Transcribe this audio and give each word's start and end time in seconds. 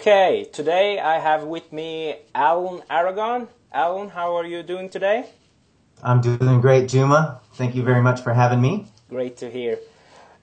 Okay, 0.00 0.48
today 0.50 0.98
I 0.98 1.18
have 1.18 1.44
with 1.44 1.74
me 1.74 2.16
Alan 2.34 2.80
Aragon. 2.88 3.48
Alan, 3.70 4.08
how 4.08 4.34
are 4.34 4.46
you 4.46 4.62
doing 4.62 4.88
today? 4.88 5.26
I'm 6.02 6.22
doing 6.22 6.62
great, 6.62 6.88
Juma. 6.88 7.42
Thank 7.52 7.74
you 7.74 7.82
very 7.82 8.00
much 8.00 8.22
for 8.22 8.32
having 8.32 8.62
me. 8.62 8.86
Great 9.10 9.36
to 9.36 9.50
hear. 9.50 9.78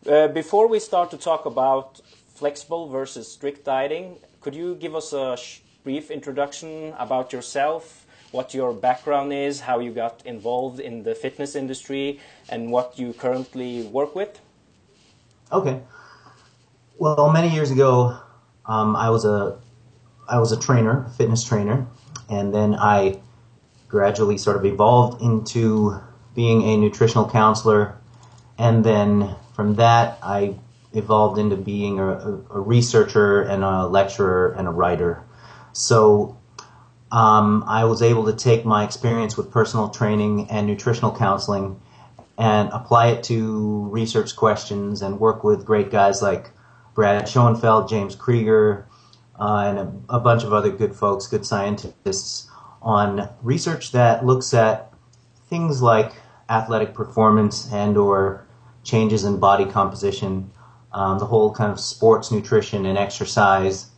Uh, 0.07 0.27
before 0.27 0.67
we 0.67 0.79
start 0.79 1.09
to 1.09 1.17
talk 1.17 1.47
about 1.47 2.01
flexible 2.35 2.88
versus 2.88 3.27
strict 3.31 3.65
dieting, 3.65 4.20
could 4.41 4.53
you 4.53 4.75
give 4.75 4.93
us 4.93 5.12
a 5.12 5.35
brief 5.84 6.12
introduction 6.12 6.93
about 6.99 7.34
yourself, 7.34 8.05
what 8.29 8.53
your 8.53 8.73
background 8.73 9.34
is, 9.34 9.62
how 9.62 9.79
you 9.79 9.89
got 9.89 10.23
involved 10.23 10.79
in 10.79 11.01
the 11.01 11.15
fitness 11.15 11.55
industry, 11.55 12.20
and 12.48 12.71
what 12.71 12.99
you 12.99 13.12
currently 13.12 13.87
work 13.87 14.13
with? 14.13 14.39
Okay. 15.51 15.81
Well, 16.99 17.31
many 17.31 17.49
years 17.49 17.71
ago, 17.71 18.20
um, 18.67 18.95
I 18.95 19.09
was 19.09 19.26
a 19.26 19.57
I 20.30 20.39
was 20.39 20.52
a 20.52 20.59
trainer, 20.59 21.09
fitness 21.17 21.44
trainer, 21.44 21.88
and 22.30 22.53
then 22.53 22.76
I 22.76 23.20
gradually 23.88 24.38
sort 24.38 24.57
of 24.57 24.66
evolved 24.66 25.21
into 25.21 25.98
being 26.35 26.63
a 26.63 26.77
nutritional 26.77 27.30
counselor, 27.30 27.98
and 28.57 28.84
then 28.84 29.35
from 29.55 29.76
that 29.76 30.20
I 30.21 30.55
evolved 30.93 31.38
into 31.38 31.55
being 31.55 31.99
a, 31.99 32.41
a 32.52 32.59
researcher 32.59 33.41
and 33.41 33.63
a 33.63 33.88
lecturer 33.88 34.53
and 34.57 34.68
a 34.68 34.71
writer. 34.71 35.23
So 35.73 36.38
um, 37.12 37.63
I 37.68 37.85
was 37.85 38.01
able 38.01 38.26
to 38.26 38.34
take 38.34 38.65
my 38.65 38.84
experience 38.84 39.38
with 39.38 39.51
personal 39.51 39.90
training 39.90 40.49
and 40.49 40.68
nutritional 40.68 41.15
counseling 41.15 41.79
and 42.38 42.70
apply 42.71 43.07
it 43.07 43.23
to 43.26 43.88
research 43.90 44.35
questions 44.35 45.01
and 45.01 45.20
work 45.20 45.43
with 45.43 45.65
great 45.65 45.90
guys 45.90 46.21
like 46.21 46.51
Brad 46.98 47.29
Schoenfeld, 47.29 47.87
James 47.87 48.15
Krieger, 48.15 48.87
uh, 49.40 49.65
and 49.67 49.77
a, 49.77 50.15
a, 50.15 50.20
bunch 50.20 50.43
of 50.43 50.51
other 50.51 50.71
good 50.71 50.95
folks, 50.95 51.27
good 51.27 51.45
scientists, 51.45 52.49
on 52.81 53.29
research 53.43 53.91
that 53.91 54.26
looks 54.26 54.51
at 54.51 54.91
things 55.48 55.79
like 55.79 56.13
athletic 56.49 56.95
performance 56.95 57.71
and 57.71 57.98
or 57.98 58.48
changes 58.84 59.26
in 59.26 59.39
body 59.39 59.65
composition, 59.65 60.49
um, 60.91 61.20
the 61.20 61.26
whole 61.26 61.54
kind 61.54 61.71
of 61.71 61.79
sports 61.79 62.31
nutrition 62.31 62.87
and 62.87 62.98
exercise 62.98 63.91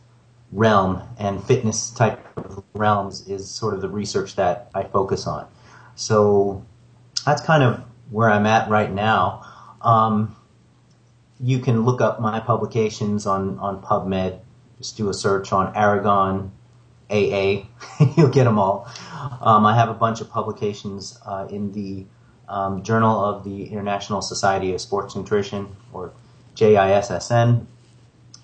realm 0.52 1.02
and 1.18 1.42
fitness 1.42 1.90
type 1.92 2.20
of 2.36 2.62
realms 2.74 3.26
is 3.26 3.50
sort 3.50 3.72
of 3.72 3.80
the 3.80 3.88
research 3.88 4.36
that 4.36 4.70
I 4.74 4.82
focus 4.82 5.26
on. 5.26 5.48
So 5.94 6.66
that's 7.24 7.40
kind 7.40 7.62
of 7.62 7.82
where 8.10 8.28
I'm 8.28 8.44
at 8.44 8.68
right 8.68 8.92
now. 8.92 9.42
Um, 9.80 10.36
you 11.42 11.58
can 11.58 11.84
look 11.84 12.00
up 12.00 12.20
my 12.20 12.40
publications 12.40 13.26
on, 13.26 13.58
on 13.58 13.80
PubMed. 13.82 14.40
Just 14.78 14.96
do 14.96 15.08
a 15.08 15.14
search 15.14 15.52
on 15.52 15.74
Aragon 15.76 16.52
AA. 17.10 17.64
You'll 18.16 18.28
get 18.28 18.44
them 18.44 18.58
all. 18.58 18.90
Um, 19.40 19.64
I 19.66 19.74
have 19.74 19.88
a 19.88 19.94
bunch 19.94 20.20
of 20.20 20.30
publications 20.30 21.18
uh, 21.24 21.46
in 21.50 21.72
the 21.72 22.06
um, 22.48 22.82
Journal 22.82 23.24
of 23.24 23.44
the 23.44 23.64
International 23.66 24.20
Society 24.20 24.74
of 24.74 24.80
Sports 24.80 25.14
Nutrition, 25.14 25.68
or 25.92 26.12
JISSN. 26.56 27.66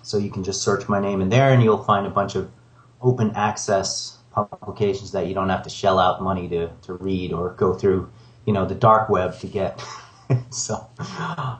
So 0.01 0.17
you 0.17 0.31
can 0.31 0.43
just 0.43 0.61
search 0.61 0.87
my 0.87 0.99
name 0.99 1.21
in 1.21 1.29
there, 1.29 1.51
and 1.51 1.61
you'll 1.61 1.83
find 1.83 2.07
a 2.07 2.09
bunch 2.09 2.35
of 2.35 2.49
open 3.01 3.31
access 3.35 4.17
publications 4.31 5.11
that 5.11 5.27
you 5.27 5.33
don't 5.33 5.49
have 5.49 5.63
to 5.63 5.69
shell 5.69 5.99
out 5.99 6.21
money 6.21 6.47
to, 6.47 6.69
to 6.83 6.93
read 6.93 7.33
or 7.33 7.51
go 7.51 7.73
through, 7.73 8.09
you 8.45 8.53
know, 8.53 8.65
the 8.65 8.75
dark 8.75 9.09
web 9.09 9.37
to 9.39 9.47
get. 9.47 9.83
so, 10.51 10.87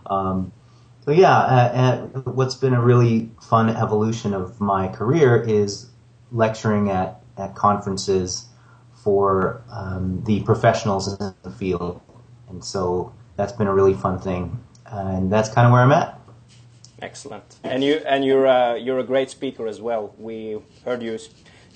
um, 0.05 0.51
so 1.07 1.13
yeah, 1.13 1.37
uh, 1.37 1.97
what's 2.25 2.55
been 2.55 2.73
a 2.73 2.81
really 2.81 3.31
fun 3.41 3.69
evolution 3.69 4.33
of 4.33 4.59
my 4.59 4.89
career 4.89 5.41
is 5.41 5.89
lecturing 6.33 6.89
at, 6.89 7.21
at 7.37 7.55
conferences 7.55 8.47
for 8.93 9.63
um, 9.71 10.21
the 10.25 10.41
professionals 10.41 11.17
in 11.17 11.33
the 11.43 11.51
field, 11.51 12.01
and 12.49 12.61
so 12.61 13.13
that's 13.37 13.53
been 13.53 13.67
a 13.67 13.73
really 13.73 13.93
fun 13.93 14.19
thing, 14.19 14.61
and 14.85 15.31
that's 15.31 15.47
kind 15.47 15.65
of 15.65 15.71
where 15.71 15.81
I'm 15.81 15.93
at. 15.93 16.19
Excellent, 17.01 17.55
and 17.63 17.85
you 17.85 18.01
and 18.05 18.25
you're 18.25 18.45
uh, 18.45 18.75
you're 18.75 18.99
a 18.99 19.05
great 19.05 19.29
speaker 19.29 19.65
as 19.65 19.79
well. 19.79 20.13
We 20.17 20.59
heard 20.83 21.01
you 21.01 21.17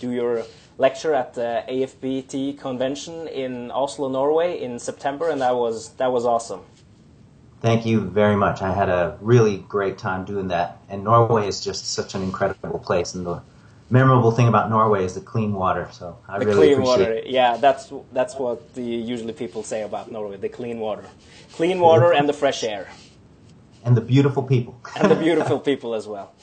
do 0.01 0.11
your 0.11 0.43
lecture 0.77 1.13
at 1.13 1.35
the 1.35 1.63
AFPT 1.69 2.59
convention 2.59 3.29
in 3.29 3.71
Oslo, 3.71 4.09
Norway, 4.09 4.61
in 4.61 4.77
September, 4.77 5.29
and 5.29 5.39
that 5.39 5.55
was 5.55 5.91
that 5.93 6.11
was 6.11 6.25
awesome. 6.25 6.63
Thank 7.61 7.85
you 7.85 8.01
very 8.01 8.35
much. 8.35 8.63
I 8.63 8.73
had 8.73 8.89
a 8.89 9.17
really 9.21 9.57
great 9.57 9.99
time 9.99 10.25
doing 10.25 10.47
that. 10.47 10.79
And 10.89 11.03
Norway 11.03 11.47
is 11.47 11.63
just 11.63 11.85
such 11.85 12.15
an 12.15 12.23
incredible 12.23 12.79
place. 12.79 13.13
And 13.13 13.23
the 13.23 13.41
memorable 13.91 14.31
thing 14.31 14.47
about 14.47 14.69
Norway 14.71 15.05
is 15.05 15.13
the 15.13 15.21
clean 15.21 15.53
water. 15.53 15.87
So 15.91 16.17
I 16.27 16.39
the 16.39 16.47
really 16.47 16.73
clean 16.73 16.81
water. 16.81 17.11
It. 17.13 17.27
Yeah, 17.27 17.57
that's 17.57 17.93
that's 18.11 18.35
what 18.35 18.73
the, 18.73 18.81
usually 18.81 19.33
people 19.33 19.61
say 19.61 19.83
about 19.83 20.11
Norway: 20.11 20.37
the 20.37 20.49
clean 20.49 20.79
water, 20.79 21.05
clean 21.53 21.79
water, 21.79 22.13
and 22.13 22.27
the 22.27 22.33
fresh 22.33 22.63
air, 22.63 22.89
and 23.83 23.95
the 23.95 24.01
beautiful 24.01 24.41
people, 24.41 24.79
and 24.95 25.11
the 25.11 25.15
beautiful 25.15 25.59
people 25.59 25.93
as 25.93 26.07
well. 26.07 26.33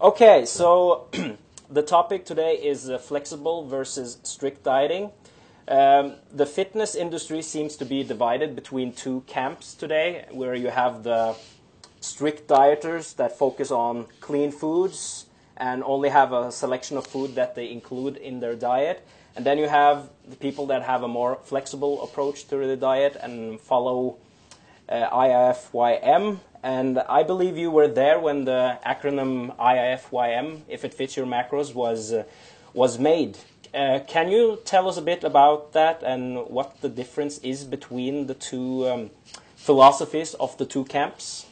Okay, 0.00 0.44
so 0.44 1.08
the 1.70 1.82
topic 1.82 2.24
today 2.24 2.54
is 2.54 2.90
uh, 2.90 2.98
flexible 2.98 3.66
versus 3.68 4.18
strict 4.24 4.64
dieting. 4.64 5.10
Um, 5.66 6.16
the 6.30 6.44
fitness 6.44 6.94
industry 6.94 7.40
seems 7.40 7.76
to 7.76 7.86
be 7.86 8.04
divided 8.04 8.54
between 8.54 8.92
two 8.92 9.22
camps 9.26 9.74
today, 9.74 10.26
where 10.30 10.54
you 10.54 10.68
have 10.68 11.04
the 11.04 11.36
strict 12.00 12.48
dieters 12.48 13.16
that 13.16 13.38
focus 13.38 13.70
on 13.70 14.06
clean 14.20 14.52
foods 14.52 15.26
and 15.56 15.82
only 15.84 16.10
have 16.10 16.32
a 16.32 16.52
selection 16.52 16.98
of 16.98 17.06
food 17.06 17.34
that 17.36 17.54
they 17.54 17.70
include 17.70 18.16
in 18.18 18.40
their 18.40 18.54
diet. 18.54 19.06
And 19.36 19.46
then 19.46 19.56
you 19.58 19.68
have 19.68 20.10
the 20.28 20.36
people 20.36 20.66
that 20.66 20.82
have 20.82 21.02
a 21.02 21.08
more 21.08 21.38
flexible 21.44 22.02
approach 22.02 22.46
to 22.48 22.56
the 22.56 22.76
diet 22.76 23.16
and 23.20 23.58
follow 23.58 24.18
uh, 24.88 25.08
IIFYM. 25.10 26.40
And 26.62 26.98
I 26.98 27.22
believe 27.22 27.56
you 27.56 27.70
were 27.70 27.88
there 27.88 28.18
when 28.20 28.44
the 28.44 28.78
acronym 28.86 29.56
IIFYM, 29.56 30.62
if 30.68 30.84
it 30.84 30.92
fits 30.92 31.16
your 31.16 31.26
macros, 31.26 31.74
was 31.74 32.12
uh, 32.12 32.24
was 32.74 32.98
made. 32.98 33.38
Uh, 33.74 33.98
can 34.06 34.28
you 34.28 34.60
tell 34.64 34.88
us 34.88 34.96
a 34.96 35.02
bit 35.02 35.24
about 35.24 35.72
that 35.72 36.00
and 36.04 36.46
what 36.46 36.80
the 36.80 36.88
difference 36.88 37.38
is 37.38 37.64
between 37.64 38.28
the 38.28 38.34
two 38.34 38.86
um, 38.86 39.10
philosophies 39.56 40.34
of 40.34 40.56
the 40.58 40.64
two 40.64 40.84
camps? 40.84 41.46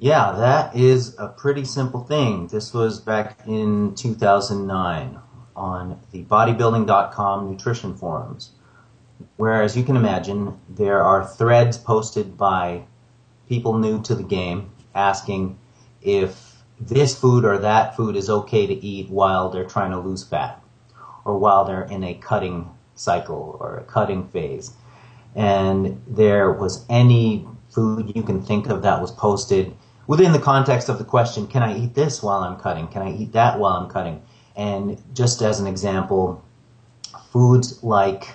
Yeah, 0.00 0.32
that 0.32 0.74
is 0.74 1.14
a 1.20 1.28
pretty 1.28 1.64
simple 1.64 2.02
thing. 2.02 2.48
This 2.48 2.74
was 2.74 2.98
back 2.98 3.38
in 3.46 3.94
2009 3.94 5.20
on 5.54 6.00
the 6.10 6.24
bodybuilding.com 6.24 7.48
nutrition 7.48 7.94
forums. 7.94 8.50
Where, 9.36 9.62
as 9.62 9.76
you 9.76 9.84
can 9.84 9.96
imagine, 9.96 10.58
there 10.68 11.04
are 11.04 11.24
threads 11.24 11.78
posted 11.78 12.36
by 12.36 12.82
people 13.48 13.78
new 13.78 14.02
to 14.02 14.16
the 14.16 14.24
game 14.24 14.72
asking 14.96 15.60
if 16.00 16.56
this 16.80 17.16
food 17.16 17.44
or 17.44 17.58
that 17.58 17.96
food 17.96 18.16
is 18.16 18.28
okay 18.28 18.66
to 18.66 18.74
eat 18.74 19.08
while 19.08 19.48
they're 19.48 19.64
trying 19.64 19.92
to 19.92 20.00
lose 20.00 20.24
fat 20.24 20.61
or 21.24 21.38
while 21.38 21.64
they're 21.64 21.84
in 21.84 22.04
a 22.04 22.14
cutting 22.14 22.68
cycle 22.94 23.56
or 23.60 23.76
a 23.78 23.84
cutting 23.84 24.28
phase. 24.28 24.72
And 25.34 26.02
there 26.06 26.52
was 26.52 26.84
any 26.88 27.46
food 27.70 28.12
you 28.14 28.22
can 28.22 28.42
think 28.42 28.68
of 28.68 28.82
that 28.82 29.00
was 29.00 29.10
posted 29.10 29.74
within 30.06 30.32
the 30.32 30.38
context 30.38 30.88
of 30.88 30.98
the 30.98 31.04
question, 31.04 31.46
can 31.46 31.62
I 31.62 31.76
eat 31.78 31.94
this 31.94 32.22
while 32.22 32.40
I'm 32.40 32.58
cutting? 32.58 32.88
Can 32.88 33.02
I 33.02 33.12
eat 33.12 33.32
that 33.32 33.58
while 33.58 33.74
I'm 33.74 33.88
cutting? 33.88 34.22
And 34.56 35.02
just 35.14 35.40
as 35.42 35.60
an 35.60 35.66
example, 35.66 36.42
foods 37.30 37.82
like, 37.82 38.28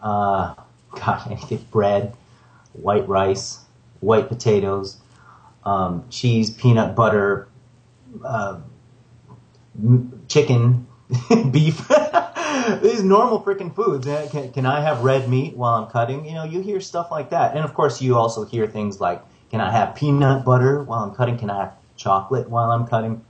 uh, 0.00 0.54
God, 0.94 1.30
anything, 1.30 1.64
bread, 1.70 2.14
white 2.72 3.06
rice, 3.08 3.60
white 4.00 4.28
potatoes, 4.28 4.98
um, 5.64 6.04
cheese, 6.10 6.50
peanut 6.50 6.96
butter, 6.96 7.48
uh, 8.24 8.58
chicken, 10.28 10.86
beef. 11.50 11.88
These 12.82 13.02
normal 13.02 13.42
freaking 13.42 13.74
foods. 13.74 14.06
Eh, 14.06 14.28
can, 14.30 14.52
can 14.52 14.66
I 14.66 14.80
have 14.80 15.02
red 15.02 15.28
meat 15.28 15.56
while 15.56 15.74
I'm 15.74 15.90
cutting? 15.90 16.24
You 16.24 16.34
know, 16.34 16.44
you 16.44 16.60
hear 16.60 16.80
stuff 16.80 17.10
like 17.10 17.30
that. 17.30 17.54
And 17.54 17.64
of 17.64 17.74
course, 17.74 18.00
you 18.00 18.16
also 18.16 18.44
hear 18.44 18.66
things 18.66 19.00
like, 19.00 19.22
can 19.50 19.60
I 19.60 19.70
have 19.70 19.94
peanut 19.94 20.44
butter 20.44 20.82
while 20.82 21.04
I'm 21.04 21.14
cutting? 21.14 21.38
Can 21.38 21.50
I 21.50 21.64
have 21.64 21.74
chocolate 21.96 22.48
while 22.48 22.70
I'm 22.70 22.86
cutting? 22.86 23.24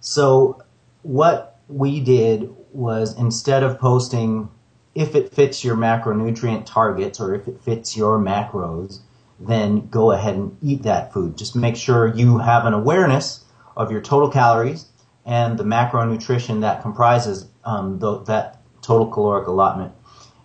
So 0.00 0.62
what 1.02 1.60
we 1.68 2.00
did 2.00 2.54
was 2.72 3.16
instead 3.18 3.62
of 3.62 3.78
posting 3.78 4.48
if 4.94 5.14
it 5.14 5.32
fits 5.32 5.62
your 5.62 5.76
macronutrient 5.76 6.66
targets 6.66 7.20
or 7.20 7.34
if 7.34 7.46
it 7.46 7.60
fits 7.60 7.96
your 7.96 8.18
macros, 8.18 9.00
then 9.38 9.86
go 9.88 10.10
ahead 10.10 10.34
and 10.34 10.56
eat 10.60 10.82
that 10.82 11.12
food. 11.12 11.36
Just 11.36 11.54
make 11.54 11.76
sure 11.76 12.08
you 12.08 12.38
have 12.38 12.64
an 12.64 12.74
awareness 12.74 13.44
of 13.76 13.92
your 13.92 14.00
total 14.00 14.28
calories 14.28 14.86
and 15.28 15.58
the 15.58 15.62
macronutrition 15.62 16.62
that 16.62 16.80
comprises 16.80 17.48
um, 17.62 17.98
the, 17.98 18.20
that 18.24 18.62
total 18.80 19.06
caloric 19.06 19.46
allotment. 19.46 19.92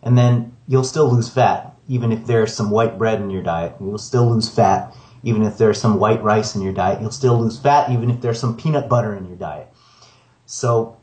And 0.03 0.17
then 0.17 0.57
you'll 0.67 0.83
still 0.83 1.09
lose 1.09 1.29
fat, 1.29 1.73
even 1.87 2.11
if 2.11 2.27
there's 2.27 2.53
some 2.53 2.69
white 2.69 2.97
bread 2.97 3.21
in 3.21 3.29
your 3.29 3.41
diet. 3.41 3.75
You'll 3.79 3.97
still 3.97 4.29
lose 4.29 4.49
fat, 4.49 4.93
Even 5.23 5.43
if 5.43 5.57
there's 5.57 5.79
some 5.79 5.99
white 5.99 6.21
rice 6.21 6.53
in 6.53 6.61
your 6.61 6.73
diet, 6.73 6.99
you'll 6.99 7.11
still 7.11 7.39
lose 7.39 7.57
fat, 7.57 7.91
even 7.91 8.11
if 8.11 8.19
there's 8.19 8.41
some 8.41 8.57
peanut 8.57 8.89
butter 8.89 9.15
in 9.15 9.25
your 9.25 9.37
diet. 9.37 9.69
So, 10.45 10.97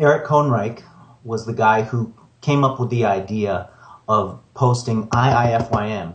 Eric 0.00 0.26
Koenreich 0.26 0.82
was 1.22 1.46
the 1.46 1.52
guy 1.52 1.82
who 1.82 2.12
came 2.40 2.64
up 2.64 2.80
with 2.80 2.90
the 2.90 3.04
idea 3.04 3.70
of 4.08 4.40
posting 4.54 5.06
IIFYM 5.10 6.14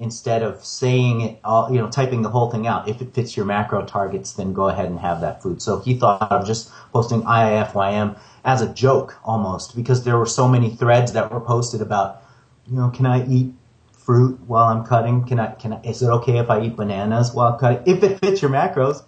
instead 0.00 0.42
of 0.42 0.64
saying 0.64 1.22
it 1.22 1.40
all, 1.42 1.72
you 1.72 1.78
know, 1.78 1.88
typing 1.90 2.22
the 2.22 2.28
whole 2.28 2.50
thing 2.50 2.66
out. 2.66 2.88
If 2.88 3.02
it 3.02 3.14
fits 3.14 3.36
your 3.36 3.46
macro 3.46 3.84
targets, 3.84 4.32
then 4.32 4.52
go 4.52 4.68
ahead 4.68 4.86
and 4.86 4.98
have 5.00 5.20
that 5.22 5.42
food. 5.42 5.60
So 5.60 5.80
he 5.80 5.94
thought 5.98 6.30
of 6.30 6.46
just 6.46 6.70
posting 6.92 7.22
IIFYM 7.22 8.18
as 8.44 8.62
a 8.62 8.72
joke 8.72 9.16
almost 9.24 9.74
because 9.74 10.04
there 10.04 10.16
were 10.16 10.26
so 10.26 10.46
many 10.46 10.70
threads 10.70 11.12
that 11.12 11.32
were 11.32 11.40
posted 11.40 11.80
about, 11.80 12.22
you 12.66 12.76
know, 12.76 12.90
can 12.90 13.06
I 13.06 13.26
eat 13.26 13.52
fruit 13.92 14.38
while 14.46 14.64
I'm 14.64 14.84
cutting? 14.84 15.24
Can 15.24 15.40
I, 15.40 15.52
can 15.54 15.72
I, 15.72 15.80
is 15.82 16.00
it 16.00 16.08
okay 16.08 16.38
if 16.38 16.48
I 16.48 16.62
eat 16.62 16.76
bananas 16.76 17.34
while 17.34 17.52
I'm 17.52 17.58
cutting? 17.58 17.82
If 17.84 18.02
it 18.04 18.20
fits 18.20 18.40
your 18.40 18.52
macros, 18.52 19.02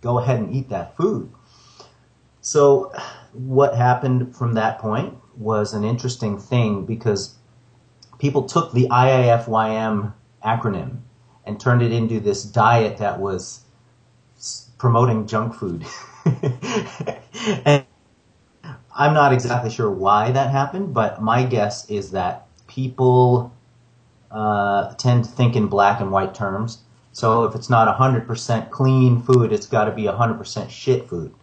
go 0.00 0.18
ahead 0.18 0.40
and 0.40 0.54
eat 0.54 0.70
that 0.70 0.96
food. 0.96 1.30
So 2.40 2.92
what 3.32 3.76
happened 3.76 4.34
from 4.34 4.54
that 4.54 4.78
point 4.78 5.14
was 5.36 5.74
an 5.74 5.84
interesting 5.84 6.38
thing 6.38 6.86
because 6.86 7.34
people 8.18 8.44
took 8.44 8.72
the 8.72 8.88
IIFYM 8.88 10.14
acronym 10.44 10.98
and 11.44 11.58
turned 11.58 11.82
it 11.82 11.92
into 11.92 12.20
this 12.20 12.42
diet 12.42 12.98
that 12.98 13.20
was 13.20 13.60
promoting 14.78 15.26
junk 15.26 15.54
food. 15.54 15.84
and 17.64 17.84
I'm 18.94 19.14
not 19.14 19.32
exactly 19.32 19.70
sure 19.70 19.90
why 19.90 20.30
that 20.32 20.50
happened, 20.50 20.94
but 20.94 21.22
my 21.22 21.44
guess 21.44 21.88
is 21.90 22.10
that 22.12 22.46
people 22.66 23.52
uh, 24.30 24.94
tend 24.94 25.24
to 25.24 25.30
think 25.30 25.56
in 25.56 25.66
black 25.66 26.00
and 26.00 26.10
white 26.10 26.34
terms. 26.34 26.78
So 27.12 27.44
if 27.44 27.54
it's 27.54 27.68
not 27.68 27.94
100% 27.98 28.70
clean 28.70 29.20
food, 29.22 29.52
it's 29.52 29.66
got 29.66 29.84
to 29.84 29.92
be 29.92 30.04
100% 30.04 30.70
shit 30.70 31.08
food. 31.08 31.34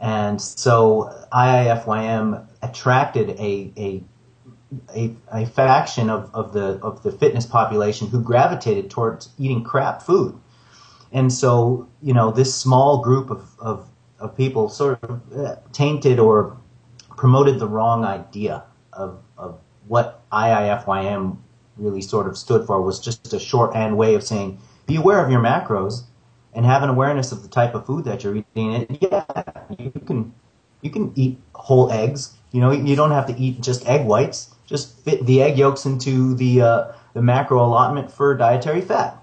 And 0.00 0.40
so 0.40 1.26
IIFYM 1.32 2.46
attracted 2.62 3.30
a, 3.30 3.72
a 3.76 4.04
a, 4.94 5.14
a 5.32 5.46
faction 5.46 6.10
of, 6.10 6.30
of 6.34 6.52
the 6.52 6.78
of 6.82 7.02
the 7.02 7.12
fitness 7.12 7.46
population 7.46 8.08
who 8.08 8.20
gravitated 8.22 8.90
towards 8.90 9.30
eating 9.38 9.62
crap 9.64 10.02
food. 10.02 10.38
And 11.12 11.32
so, 11.32 11.88
you 12.02 12.14
know, 12.14 12.30
this 12.30 12.54
small 12.54 13.02
group 13.02 13.30
of, 13.30 13.54
of, 13.58 13.88
of 14.18 14.36
people 14.36 14.68
sort 14.68 15.02
of 15.04 15.20
uh, 15.36 15.56
tainted 15.72 16.18
or 16.18 16.56
promoted 17.16 17.58
the 17.58 17.68
wrong 17.68 18.04
idea 18.04 18.64
of, 18.94 19.22
of 19.36 19.60
what 19.86 20.22
IIFYM 20.30 21.36
really 21.76 22.00
sort 22.00 22.26
of 22.26 22.36
stood 22.36 22.66
for 22.66 22.80
was 22.80 22.98
just 22.98 23.32
a 23.32 23.38
shorthand 23.38 23.96
way 23.96 24.14
of 24.14 24.22
saying, 24.22 24.58
be 24.86 24.96
aware 24.96 25.22
of 25.22 25.30
your 25.30 25.40
macros 25.40 26.04
and 26.54 26.64
have 26.64 26.82
an 26.82 26.88
awareness 26.88 27.30
of 27.30 27.42
the 27.42 27.48
type 27.48 27.74
of 27.74 27.84
food 27.84 28.04
that 28.04 28.24
you're 28.24 28.36
eating. 28.36 28.74
And 28.74 28.98
yeah, 29.00 29.24
you 29.78 29.90
can, 29.90 30.32
you 30.80 30.90
can 30.90 31.12
eat 31.14 31.38
whole 31.54 31.90
eggs. 31.90 32.34
You 32.52 32.60
know, 32.60 32.70
you 32.70 32.96
don't 32.96 33.10
have 33.10 33.26
to 33.26 33.38
eat 33.38 33.60
just 33.60 33.86
egg 33.86 34.06
whites 34.06 34.54
just 34.66 34.98
fit 35.04 35.24
the 35.26 35.42
egg 35.42 35.58
yolks 35.58 35.84
into 35.84 36.34
the 36.34 36.62
uh, 36.62 36.92
the 37.14 37.22
macro 37.22 37.64
allotment 37.64 38.10
for 38.10 38.34
dietary 38.36 38.80
fat. 38.80 39.16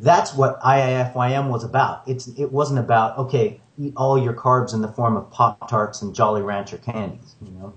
That's 0.00 0.34
what 0.34 0.60
IIFYM 0.62 1.48
was 1.48 1.64
about. 1.64 2.02
It's 2.06 2.28
it 2.28 2.50
wasn't 2.50 2.80
about 2.80 3.18
okay, 3.18 3.60
eat 3.78 3.94
all 3.96 4.22
your 4.22 4.34
carbs 4.34 4.74
in 4.74 4.82
the 4.82 4.88
form 4.88 5.16
of 5.16 5.30
Pop 5.30 5.68
Tarts 5.68 6.02
and 6.02 6.14
Jolly 6.14 6.42
Rancher 6.42 6.78
candies. 6.78 7.36
You 7.40 7.52
know, 7.52 7.74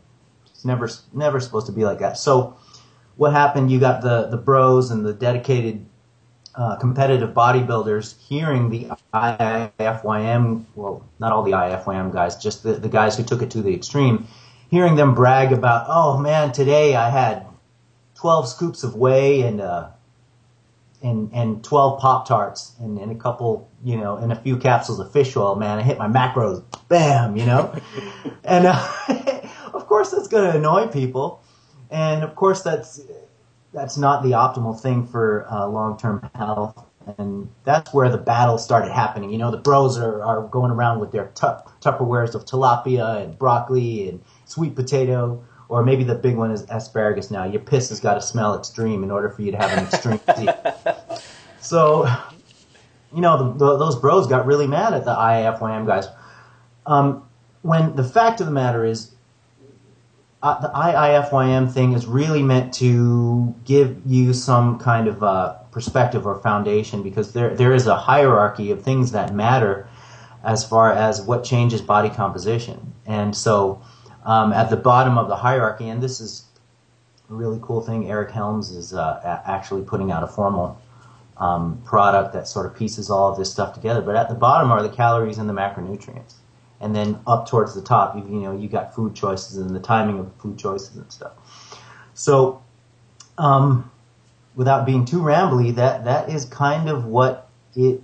it's 0.48 0.66
never 0.66 0.90
never 1.14 1.40
supposed 1.40 1.68
to 1.68 1.72
be 1.72 1.86
like 1.86 2.00
that. 2.00 2.18
So, 2.18 2.58
what 3.16 3.32
happened? 3.32 3.72
You 3.72 3.80
got 3.80 4.02
the 4.02 4.28
the 4.28 4.38
bros 4.38 4.92
and 4.92 5.06
the 5.06 5.14
dedicated 5.14 5.86
uh, 6.56 6.78
competitive 6.78 7.32
bodybuilders 7.32 8.20
hearing 8.28 8.70
the 8.70 8.90
IIFYM. 9.14 10.64
Well, 10.76 11.06
not 11.20 11.32
all 11.32 11.44
the 11.44 11.52
IIFYM 11.52 12.12
guys, 12.12 12.36
just 12.38 12.64
the 12.64 12.74
the 12.74 12.90
guys 12.90 13.18
who 13.18 13.24
took 13.24 13.42
it 13.42 13.52
to 13.52 13.62
the 13.62 13.74
extreme 13.74 14.28
hearing 14.70 14.96
them 14.96 15.14
brag 15.14 15.52
about, 15.52 15.86
oh 15.90 16.18
man, 16.18 16.52
today 16.52 16.96
I 16.96 17.10
had 17.10 17.46
12 18.16 18.48
scoops 18.48 18.84
of 18.84 18.96
whey 18.96 19.42
and, 19.42 19.62
uh, 19.62 19.90
and, 21.04 21.30
and 21.34 21.64
12 21.64 22.00
Pop 22.00 22.28
Tarts 22.28 22.74
and, 22.80 22.98
and 22.98 23.12
a 23.12 23.16
couple, 23.16 23.70
you 23.84 23.98
know, 23.98 24.18
and 24.18 24.32
a 24.32 24.36
few 24.36 24.58
capsules 24.58 25.00
of 25.00 25.12
fish 25.12 25.36
oil, 25.36 25.56
man. 25.56 25.78
I 25.78 25.84
hit 25.84 25.98
my 25.98 26.08
macros, 26.08 26.64
bam, 26.88 27.38
you 27.38 27.46
know? 27.46 27.74
and, 28.44 28.66
uh, 28.68 29.42
of 29.74 29.88
course 29.88 30.12
that's 30.12 30.28
going 30.28 30.52
to 30.52 30.58
annoy 30.58 30.88
people. 30.88 31.44
And 31.92 32.24
of 32.24 32.36
course 32.36 32.62
that's, 32.62 33.02
that's 33.74 33.98
not 33.98 34.24
the 34.24 34.32
optimal 34.32 34.80
thing 34.80 35.06
for 35.06 35.46
uh, 35.52 35.68
long-term 35.68 36.30
health 36.34 36.86
and 37.18 37.50
that's 37.64 37.94
where 37.94 38.10
the 38.10 38.18
battle 38.18 38.58
started 38.58 38.92
happening. 38.92 39.32
You 39.32 39.38
know, 39.38 39.52
the 39.52 39.58
bros 39.58 39.98
are, 39.98 40.24
are 40.24 40.48
going 40.48 40.72
around 40.72 41.00
with 41.00 41.12
their 41.12 41.28
Tupperwares 41.36 42.36
of 42.36 42.46
tilapia 42.46 43.24
and 43.24 43.38
broccoli 43.38 44.10
and 44.10 44.22
sweet 44.46 44.76
potato, 44.76 45.44
or 45.68 45.84
maybe 45.84 46.04
the 46.04 46.16
big 46.16 46.36
one 46.36 46.52
is 46.52 46.64
asparagus 46.70 47.32
now. 47.32 47.44
Your 47.44 47.62
piss 47.62 47.90
has 47.90 48.00
got 48.00 48.16
to 48.16 48.22
smell 48.22 48.58
extreme 48.58 49.04
in 49.04 49.12
order 49.12 49.30
for 49.30 49.42
you 49.42 49.52
to 49.52 49.58
have 49.58 49.72
an 49.72 49.86
extreme 49.86 50.20
So, 51.66 52.06
you 53.14 53.22
know, 53.22 53.38
the, 53.38 53.58
the, 53.58 53.78
those 53.78 53.96
bros 53.96 54.28
got 54.28 54.46
really 54.46 54.68
mad 54.68 54.94
at 54.94 55.04
the 55.04 55.16
IIFYM 55.16 55.88
guys. 55.88 56.08
Um, 56.86 57.28
when 57.64 57.96
the 57.96 58.04
fact 58.04 58.40
of 58.40 58.46
the 58.46 58.52
matter 58.52 58.86
is, 58.86 59.12
uh, 60.44 60.62
the 60.62 60.68
IIFYM 60.68 61.74
thing 61.74 61.94
is 61.94 62.06
really 62.06 62.44
meant 62.44 62.72
to 62.76 63.56
give 63.66 64.00
you 64.06 64.32
some 64.32 64.78
kind 64.78 65.08
of 65.08 65.24
uh, 65.24 65.54
perspective 65.72 66.28
or 66.28 66.40
foundation 66.40 67.02
because 67.02 67.34
there 67.34 67.56
there 67.56 67.74
is 67.74 67.88
a 67.88 67.96
hierarchy 67.96 68.70
of 68.70 68.84
things 68.84 69.12
that 69.12 69.34
matter 69.34 69.88
as 70.44 70.64
far 70.64 70.92
as 70.92 71.20
what 71.22 71.44
changes 71.44 71.82
body 71.82 72.10
composition. 72.10 72.94
And 73.08 73.36
so 73.36 73.82
um, 74.26 74.52
at 74.52 74.70
the 74.70 74.76
bottom 74.76 75.18
of 75.18 75.28
the 75.28 75.36
hierarchy, 75.36 75.88
and 75.88 76.02
this 76.02 76.20
is 76.20 76.46
a 77.30 77.34
really 77.34 77.60
cool 77.62 77.82
thing. 77.82 78.10
Eric 78.10 78.32
Helms 78.32 78.72
is 78.72 78.94
uh, 78.94 79.42
actually 79.46 79.84
putting 79.84 80.12
out 80.12 80.24
a 80.24 80.28
formal 80.28 80.80
um, 81.38 81.82
product 81.86 82.34
that 82.34 82.48
sort 82.48 82.66
of 82.66 82.76
pieces 82.76 83.10
all 83.10 83.32
of 83.32 83.38
this 83.38 83.52
stuff 83.52 83.74
together. 83.74 84.02
But 84.02 84.16
at 84.16 84.30
the 84.30 84.36
bottom 84.36 84.72
are 84.72 84.82
the 84.82 84.90
calories 84.90 85.38
and 85.38 85.48
the 85.48 85.54
macronutrients, 85.54 86.36
and 86.82 86.96
then 86.96 87.20
up 87.28 87.48
towards 87.48 87.76
the 87.76 87.82
top, 87.82 88.16
you, 88.16 88.24
you 88.24 88.42
know, 88.42 88.58
you 88.58 88.68
got 88.68 88.96
food 88.96 89.16
choices 89.16 89.58
and 89.58 89.76
the 89.76 89.80
timing 89.80 90.20
of 90.20 90.32
food 90.38 90.58
choices 90.58 90.96
and 90.96 91.12
stuff. 91.12 91.34
So, 92.14 92.64
um, 93.38 93.92
without 94.56 94.86
being 94.86 95.06
too 95.06 95.20
rambly, 95.20 95.76
that 95.76 96.06
that 96.06 96.30
is 96.30 96.46
kind 96.46 96.90
of 96.90 97.06
what 97.06 97.50
it 97.76 98.02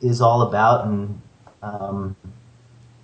is 0.00 0.20
all 0.20 0.42
about, 0.42 0.86
and 0.86 1.20
um, 1.62 2.16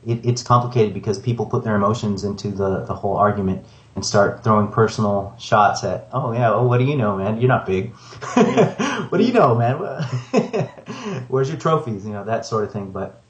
it, 0.07 0.25
it's 0.25 0.43
complicated 0.43 0.95
because 0.95 1.19
people 1.19 1.47
put 1.47 1.65
their 1.65 1.75
emotions 1.75 2.25
into 2.25 2.49
the, 2.49 2.85
the 2.85 2.95
whole 2.95 3.17
argument 3.17 3.67
and 3.97 4.07
start 4.07 4.45
throwing 4.45 4.69
personal 4.69 5.35
shots 5.39 5.83
at, 5.83 6.09
oh 6.13 6.33
yeah, 6.33 6.53
oh 6.53 6.67
what 6.67 6.79
do 6.79 6.85
you 6.85 6.97
know, 6.97 7.17
man? 7.17 7.41
You're 7.41 7.49
not 7.49 7.67
big. 7.67 7.91
what 9.09 9.19
do 9.19 9.25
you 9.25 9.33
know, 9.33 9.55
man? 9.55 9.77
Where's 11.29 11.49
your 11.49 11.59
trophies? 11.59 12.07
You 12.07 12.13
know 12.13 12.25
that 12.25 12.47
sort 12.47 12.65
of 12.65 12.73
thing. 12.73 12.93
But 12.93 13.21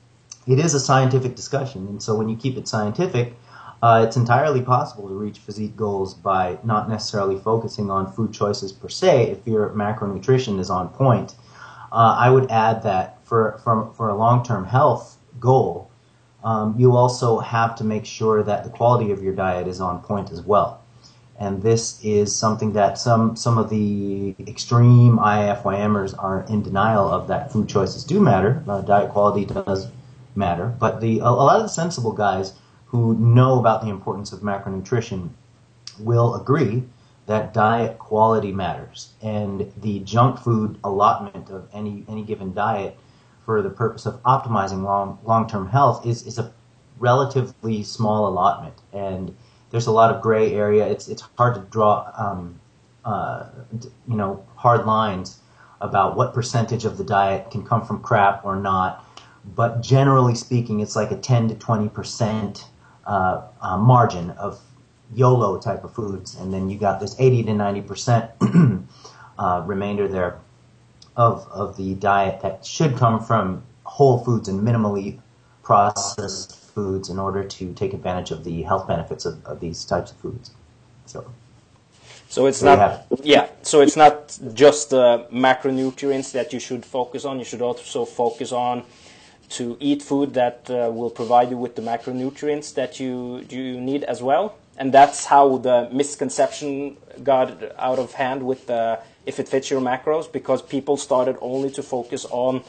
it 0.47 0.59
is 0.59 0.75
a 0.75 0.81
scientific 0.81 1.35
discussion, 1.35 1.87
and 1.89 2.03
so 2.03 2.15
when 2.15 2.29
you 2.29 2.37
keep 2.37 2.57
it 2.57 2.69
scientific, 2.69 3.35
uh, 3.83 4.05
it's 4.07 4.17
entirely 4.17 4.63
possible 4.63 5.09
to 5.09 5.15
reach 5.15 5.39
physique 5.39 5.77
goals 5.77 6.15
by 6.15 6.59
not 6.65 6.89
necessarily 6.89 7.39
focusing 7.39 7.91
on 7.91 8.13
food 8.13 8.33
choices 8.33 8.73
per 8.73 8.89
se 8.89 9.31
if 9.31 9.47
your 9.47 9.71
macronutrition 9.71 10.59
is 10.59 10.71
on 10.71 10.89
point. 10.89 11.35
Uh, 11.93 12.17
I 12.19 12.31
would 12.31 12.51
add 12.51 12.83
that 12.83 13.25
for, 13.25 13.61
for, 13.63 13.93
for 13.95 14.09
a 14.09 14.17
long 14.17 14.45
term 14.45 14.65
health 14.67 15.17
goal, 15.39 15.86
um, 16.47 16.77
you 16.79 16.97
also 16.97 17.41
have 17.41 17.75
to 17.75 17.83
make 17.85 18.07
sure 18.07 18.45
that 18.45 18.63
the 18.63 18.71
quality 18.71 19.11
of 19.11 19.21
your 19.21 19.35
diet 19.35 19.67
is 19.67 19.81
on 19.81 20.01
point 20.01 20.31
as 20.31 20.43
well. 20.43 20.81
And 21.41 21.61
this 21.61 22.03
is 22.05 22.35
something 22.35 22.73
that 22.75 22.99
some 22.99 23.35
some 23.35 23.59
of 23.59 23.69
the 23.69 24.35
extreme 24.47 25.19
IIFYMers 25.19 26.15
are 26.23 26.47
in 26.49 26.63
denial 26.63 27.09
of 27.09 27.27
that 27.29 27.53
food 27.53 27.69
choices 27.69 28.05
do 28.05 28.21
matter. 28.21 28.63
Uh, 28.69 28.81
diet 28.81 29.11
quality 29.11 29.45
does 29.45 29.89
matter, 30.37 30.73
but 30.79 31.01
the 31.01 31.19
a, 31.19 31.25
a 31.25 31.45
lot 31.49 31.57
of 31.57 31.63
the 31.65 31.69
sensible 31.69 32.13
guys 32.13 32.53
who 32.87 33.15
know 33.17 33.59
about 33.59 33.83
the 33.83 33.89
importance 33.89 34.33
of 34.33 34.41
macronutrition 34.41 35.31
will 35.99 36.37
agree 36.37 36.85
that 37.27 37.53
diet 37.53 37.99
quality 37.99 38.53
matters, 38.53 39.09
and 39.21 39.73
the 39.83 39.99
junk 40.01 40.39
food 40.39 40.79
allotment 40.85 41.51
of 41.51 41.69
any 41.75 42.05
any 42.09 42.23
given 42.23 42.55
diet 42.55 42.97
for 43.47 43.63
the 43.63 43.71
purpose 43.71 44.05
of 44.05 44.21
optimizing 44.25 44.83
long 44.83 45.19
long 45.25 45.49
term 45.49 45.69
health 45.69 46.05
is 46.05 46.27
is 46.27 46.37
a 46.37 46.53
relatively 46.99 47.83
small 47.83 48.29
allotment, 48.29 48.75
and 48.93 49.35
there's 49.71 49.87
a 49.87 49.93
lot 49.93 50.15
of 50.15 50.21
gray 50.21 50.53
area. 50.53 50.87
It's 50.87 51.09
it's 51.09 51.23
hard 51.39 51.55
to 51.55 51.61
draw, 51.71 52.11
um, 52.19 52.61
uh, 53.05 53.47
you 54.09 54.17
know, 54.17 54.45
hard 54.57 54.85
lines 54.85 55.39
about 55.81 56.17
what 56.17 56.35
percentage 56.35 56.85
of 56.85 56.99
the 56.99 57.05
diet 57.05 57.51
can 57.51 57.65
come 57.65 57.87
from 57.87 58.01
crap 58.03 58.45
or 58.45 58.57
not. 58.57 59.05
But 59.55 59.81
generally 59.81 60.35
speaking, 60.35 60.81
it's 60.81 60.97
like 60.97 61.13
a 61.13 61.17
10 61.17 61.49
to 61.49 61.55
20 61.55 61.89
percent 61.91 62.67
uh, 63.07 63.43
uh, 63.61 63.79
margin 63.79 64.31
of 64.31 64.61
YOLO 65.15 65.61
type 65.61 65.85
of 65.85 65.95
foods, 65.95 66.35
and 66.35 66.53
then 66.53 66.69
you 66.69 66.77
got 66.77 66.99
this 66.99 67.15
80 67.21 67.45
to 67.45 67.55
90 67.55 67.83
percent 67.83 68.31
uh, 69.39 69.63
remainder 69.65 70.09
there 70.09 70.41
of, 71.17 71.47
of 71.51 71.77
the 71.77 71.95
diet 71.95 72.41
that 72.43 72.65
should 72.65 72.97
come 72.97 73.23
from 73.23 73.63
whole 73.85 74.19
foods 74.25 74.49
and 74.49 74.61
minimally 74.61 75.19
processed 75.63 76.57
foods 76.57 77.09
in 77.09 77.19
order 77.19 77.43
to 77.43 77.73
take 77.73 77.95
advantage 77.95 78.31
of 78.31 78.45
the 78.45 78.63
health 78.63 78.87
benefits 78.87 79.25
of, 79.25 79.45
of 79.47 79.61
these 79.61 79.85
types 79.85 80.11
of 80.11 80.17
foods. 80.19 80.51
So, 81.07 81.25
So 82.29 82.47
it's 82.47 82.63
not 82.63 82.79
have 82.79 83.07
yeah. 83.23 83.49
So 83.63 83.81
it's 83.81 83.97
not 83.97 84.39
just 84.55 84.91
the 84.91 85.27
macronutrients 85.33 86.33
that 86.33 86.53
you 86.53 86.61
should 86.61 86.85
focus 86.85 87.25
on. 87.25 87.39
You 87.39 87.45
should 87.45 87.63
also 87.63 88.05
focus 88.05 88.53
on 88.53 88.85
to 89.49 89.77
eat 89.81 90.03
food 90.03 90.35
that 90.35 90.69
uh, 90.69 90.91
will 90.93 91.11
provide 91.11 91.51
you 91.51 91.57
with 91.57 91.77
the 91.77 91.83
macronutrients 91.83 92.75
that 92.75 93.01
you 93.01 93.45
you 93.49 93.81
need 93.81 94.05
as 94.05 94.23
well. 94.23 94.57
And 94.79 94.93
that's 94.93 95.25
how 95.25 95.57
the 95.57 95.89
misconception 95.91 96.97
got 97.23 97.49
out 97.79 97.99
of 97.99 98.13
hand 98.13 98.43
with 98.43 98.67
the 98.67 98.99
if 99.27 99.39
it 99.41 99.49
fits 99.49 99.71
your 99.71 99.81
macros 99.81 100.31
because 100.33 100.63
people 100.63 100.97
started 100.97 101.37
only 101.41 101.71
to 101.71 101.83
focus 101.83 102.25
on 102.31 102.63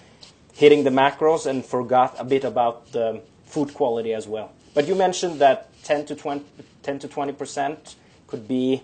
hitting 0.54 0.84
the 0.84 0.90
macros 0.90 1.46
and 1.46 1.64
forgot 1.64 2.16
a 2.18 2.24
bit 2.24 2.44
about 2.44 2.92
the 2.92 3.22
food 3.46 3.74
quality 3.74 4.14
as 4.14 4.28
well. 4.28 4.52
But 4.74 4.88
you 4.88 4.96
mentioned 4.96 5.40
that 5.40 5.70
10 5.84 6.06
to 6.08 6.16
20 6.16 6.44
10 6.84 7.00
to 7.00 7.08
20 7.08 7.34
percent 7.34 7.96
could 8.28 8.48
be 8.48 8.82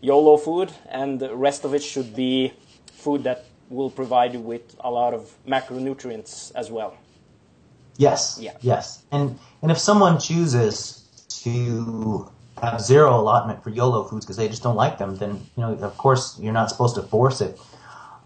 YOLO 0.00 0.36
food, 0.36 0.72
and 0.88 1.18
the 1.20 1.34
rest 1.34 1.64
of 1.64 1.74
it 1.74 1.82
should 1.82 2.14
be 2.14 2.52
food 2.92 3.24
that 3.24 3.44
will 3.70 3.90
provide 3.90 4.32
you 4.34 4.40
with 4.40 4.76
a 4.80 4.90
lot 4.90 5.14
of 5.14 5.34
macronutrients 5.46 6.52
as 6.54 6.70
well. 6.70 6.96
yes, 7.96 8.38
Yeah. 8.40 8.52
yes. 8.60 9.02
And, 9.10 9.38
and 9.62 9.70
if 9.70 9.78
someone 9.78 10.18
chooses 10.20 11.02
to 11.42 12.30
have 12.62 12.80
zero 12.80 13.18
allotment 13.18 13.62
for 13.62 13.70
YOLO 13.70 14.04
foods 14.04 14.24
because 14.24 14.36
they 14.36 14.48
just 14.48 14.62
don't 14.62 14.76
like 14.76 14.98
them, 14.98 15.16
then, 15.16 15.32
you 15.56 15.62
know, 15.62 15.74
of 15.74 15.96
course, 15.98 16.38
you're 16.40 16.52
not 16.52 16.70
supposed 16.70 16.94
to 16.94 17.02
force 17.02 17.40
it. 17.40 17.58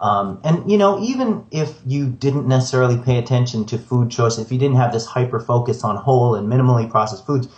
Um, 0.00 0.40
and 0.44 0.70
you 0.70 0.78
know, 0.78 1.02
even 1.02 1.44
if 1.50 1.78
you 1.86 2.08
didn't 2.08 2.48
necessarily 2.48 2.96
pay 2.96 3.18
attention 3.18 3.66
to 3.66 3.78
food 3.78 4.10
choice, 4.10 4.38
if 4.38 4.50
you 4.50 4.58
didn't 4.58 4.76
have 4.76 4.92
this 4.92 5.04
hyper 5.04 5.38
focus 5.38 5.84
on 5.84 5.96
whole 5.96 6.34
and 6.34 6.48
minimally 6.48 6.90
processed 6.90 7.26
foods, 7.26 7.48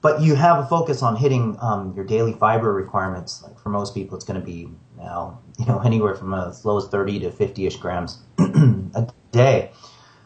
but 0.00 0.22
you 0.22 0.34
have 0.34 0.64
a 0.64 0.66
focus 0.66 1.02
on 1.02 1.16
hitting 1.16 1.58
um, 1.60 1.92
your 1.94 2.06
daily 2.06 2.32
fiber 2.32 2.72
requirements, 2.72 3.42
like 3.42 3.58
for 3.58 3.68
most 3.68 3.94
people, 3.94 4.16
it's 4.16 4.24
going 4.24 4.40
to 4.40 4.44
be 4.44 4.70
now 4.96 5.40
you 5.58 5.66
know 5.66 5.80
anywhere 5.80 6.14
from 6.14 6.32
as 6.32 6.64
low 6.64 6.78
as 6.78 6.88
30 6.88 7.20
to 7.20 7.30
50ish 7.30 7.78
grams 7.78 8.20
a 8.38 9.12
day. 9.30 9.70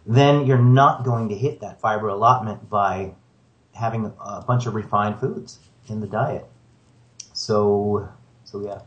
Then 0.07 0.47
you're 0.47 0.59
not 0.59 1.05
going 1.05 1.29
to 1.31 1.35
hit 1.35 1.61
that 1.61 1.81
fiber 1.81 2.07
allotment 2.07 2.71
by 2.71 3.15
having 3.73 4.13
a 4.21 4.43
bunch 4.47 4.67
of 4.67 4.77
refined 4.77 5.19
foods 5.19 5.59
in 5.89 6.01
the 6.01 6.07
diet. 6.07 6.47
So, 7.33 8.09
so 8.45 8.61
yeah. 8.65 8.81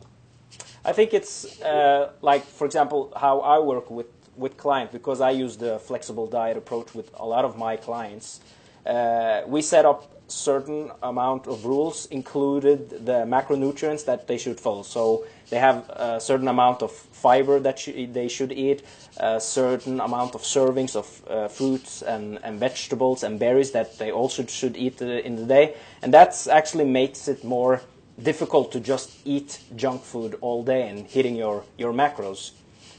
I 0.85 0.93
think 0.93 1.13
it's 1.13 1.61
uh, 1.61 2.11
like, 2.21 2.45
for 2.45 2.65
example, 2.65 3.11
how 3.15 3.39
I 3.41 3.59
work 3.59 3.91
with, 3.91 4.07
with 4.37 4.55
clients 4.57 4.93
because 4.93 5.19
I 5.19 5.31
use 5.31 5.57
the 5.57 5.79
flexible 5.79 6.27
diet 6.27 6.57
approach 6.57 6.95
with 6.95 7.11
a 7.15 7.25
lot 7.25 7.43
of 7.43 7.57
my 7.57 7.75
clients. 7.75 8.39
Uh, 8.85 9.41
we 9.47 9.61
set 9.61 9.85
up 9.85 10.16
certain 10.27 10.91
amount 11.01 11.47
of 11.47 11.65
rules, 11.65 12.05
included 12.07 13.05
the 13.05 13.25
macronutrients 13.25 14.05
that 14.05 14.27
they 14.27 14.37
should 14.37 14.59
follow. 14.59 14.83
So 14.83 15.25
they 15.49 15.59
have 15.59 15.89
a 15.89 16.19
certain 16.19 16.47
amount 16.47 16.81
of 16.81 16.91
fiber 16.91 17.59
that 17.59 17.79
sh- 17.79 18.07
they 18.11 18.27
should 18.27 18.51
eat, 18.51 18.83
a 19.17 19.39
certain 19.39 19.99
amount 19.99 20.35
of 20.35 20.41
servings 20.41 20.95
of 20.95 21.21
uh, 21.29 21.47
fruits 21.47 22.01
and, 22.01 22.39
and 22.43 22.59
vegetables 22.59 23.23
and 23.23 23.39
berries 23.39 23.71
that 23.71 23.97
they 23.97 24.11
also 24.11 24.45
should 24.45 24.75
eat 24.77 25.01
uh, 25.01 25.05
in 25.05 25.35
the 25.35 25.45
day, 25.45 25.75
and 26.01 26.13
that 26.13 26.47
actually 26.51 26.85
makes 26.85 27.27
it 27.27 27.43
more 27.43 27.81
difficult 28.21 28.71
to 28.71 28.79
just 28.79 29.11
eat 29.25 29.59
junk 29.75 30.01
food 30.01 30.35
all 30.41 30.63
day 30.63 30.89
and 30.89 31.07
hitting 31.07 31.35
your, 31.35 31.63
your 31.77 31.93
macros. 31.93 32.51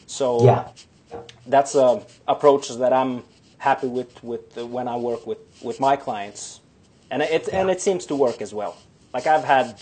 So 0.07 0.45
Yeah. 0.45 0.69
that's 1.47 1.75
a 1.75 2.03
approach 2.27 2.69
that 2.69 2.93
I'm 2.93 3.25
happy 3.59 3.89
with 3.89 4.23
with 4.23 4.57
uh, 4.57 4.65
when 4.67 4.87
I 4.89 4.97
work 4.97 5.27
with, 5.27 5.39
with 5.63 5.81
my 5.81 5.97
clients, 5.97 6.61
and 7.11 7.23
it 7.23 7.49
and 7.53 7.71
it 7.71 7.81
seems 7.81 8.07
to 8.07 8.15
work 8.17 8.41
as 8.43 8.53
well. 8.53 8.77
Like 9.15 9.27
I've 9.27 9.45
had 9.45 9.77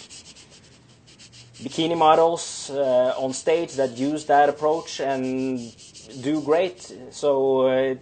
bikini 1.63 1.97
models 1.97 2.71
uh, 2.71 3.15
on 3.19 3.33
stage 3.33 3.75
that 3.75 3.97
use 3.97 4.27
that 4.27 4.49
approach 4.49 5.01
and 5.01 5.59
do 6.23 6.41
great. 6.43 6.93
So 7.11 7.67
uh, 7.67 7.95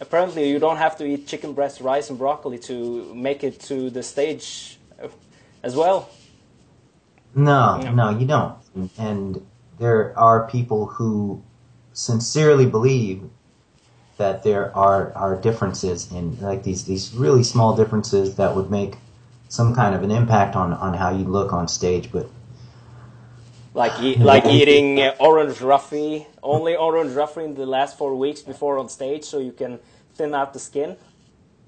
apparently 0.00 0.48
you 0.48 0.58
don't 0.58 0.76
have 0.76 0.96
to 0.98 1.04
eat 1.04 1.26
chicken 1.26 1.52
breast, 1.54 1.80
rice, 1.80 2.10
and 2.10 2.18
broccoli 2.18 2.58
to 2.60 3.12
make 3.14 3.42
it 3.44 3.60
to 3.60 3.90
the 3.90 4.02
stage 4.02 4.78
as 5.62 5.74
well. 5.74 6.08
No, 7.34 7.80
Yeah. 7.82 7.92
no, 7.92 8.10
you 8.10 8.26
don't. 8.26 8.56
And 8.98 9.46
there 9.78 10.12
are 10.18 10.46
people 10.46 10.86
who 10.86 11.42
sincerely 11.92 12.66
believe 12.66 13.22
that 14.18 14.42
there 14.42 14.76
are, 14.76 15.12
are 15.14 15.36
differences 15.40 16.10
in 16.12 16.38
like 16.40 16.62
these 16.64 16.84
these 16.84 17.14
really 17.14 17.42
small 17.42 17.74
differences 17.74 18.36
that 18.36 18.54
would 18.54 18.70
make 18.70 18.96
some 19.48 19.74
kind 19.74 19.94
of 19.94 20.02
an 20.02 20.10
impact 20.10 20.54
on, 20.56 20.72
on 20.74 20.92
how 20.94 21.10
you 21.10 21.24
look 21.24 21.52
on 21.52 21.68
stage. 21.68 22.12
But 22.12 22.28
Like 23.74 23.98
e- 24.02 24.16
like 24.16 24.44
eating 24.46 25.00
uh, 25.00 25.14
orange 25.20 25.56
roughy, 25.58 26.26
only 26.42 26.76
orange 26.76 27.12
roughy 27.12 27.44
in 27.44 27.54
the 27.54 27.64
last 27.66 27.96
four 27.96 28.14
weeks 28.16 28.42
before 28.42 28.78
on 28.78 28.88
stage, 28.88 29.24
so 29.24 29.38
you 29.38 29.52
can 29.52 29.78
thin 30.14 30.34
out 30.34 30.52
the 30.52 30.58
skin. 30.58 30.96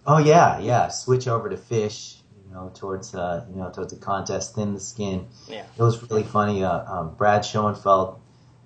oh 0.07 0.19
yeah, 0.19 0.59
yeah, 0.61 0.89
switch 0.89 1.29
over 1.29 1.49
to 1.49 1.57
fish. 1.57 2.17
You 2.49 2.57
know, 2.57 2.73
towards 2.75 3.15
uh, 3.15 3.47
you 3.51 3.61
know 3.61 3.71
towards 3.71 3.93
the 3.95 4.01
contest, 4.01 4.57
thin 4.57 4.75
the 4.75 4.81
skin. 4.81 5.29
Yeah. 5.49 5.63
It 5.79 5.83
was 5.83 6.03
really 6.11 6.25
funny. 6.25 6.65
Uh, 6.65 6.83
um, 6.93 7.15
Brad 7.15 7.45
Schoenfeld 7.45 8.19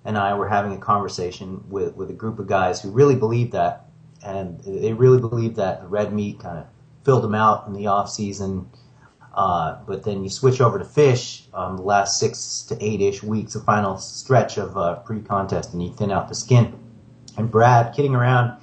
and 0.04 0.18
I 0.18 0.34
were 0.34 0.48
having 0.48 0.72
a 0.72 0.78
conversation 0.78 1.64
with, 1.68 1.94
with 1.96 2.10
a 2.10 2.14
group 2.14 2.38
of 2.38 2.46
guys 2.46 2.80
who 2.80 2.90
really 2.90 3.14
believed 3.14 3.52
that, 3.52 3.86
and 4.24 4.60
they 4.60 4.92
really 4.92 5.20
believed 5.20 5.56
that 5.56 5.82
the 5.82 5.88
red 5.88 6.12
meat 6.12 6.40
kind 6.40 6.58
of 6.58 6.66
filled 7.04 7.24
them 7.24 7.34
out 7.34 7.66
in 7.66 7.72
the 7.72 7.86
off 7.86 8.10
season. 8.10 8.68
Uh, 9.34 9.78
but 9.86 10.04
then 10.04 10.22
you 10.22 10.30
switch 10.30 10.60
over 10.60 10.78
to 10.78 10.84
fish 10.84 11.48
um, 11.54 11.76
the 11.76 11.82
last 11.82 12.20
six 12.20 12.62
to 12.68 12.76
eight 12.84 13.00
ish 13.00 13.22
weeks, 13.22 13.54
the 13.54 13.60
final 13.60 13.98
stretch 13.98 14.58
of 14.58 14.76
uh, 14.76 14.94
pre 14.96 15.20
contest, 15.20 15.72
and 15.72 15.82
you 15.82 15.92
thin 15.92 16.12
out 16.12 16.28
the 16.28 16.34
skin. 16.34 16.78
And 17.36 17.50
Brad, 17.50 17.94
kidding 17.94 18.14
around, 18.14 18.60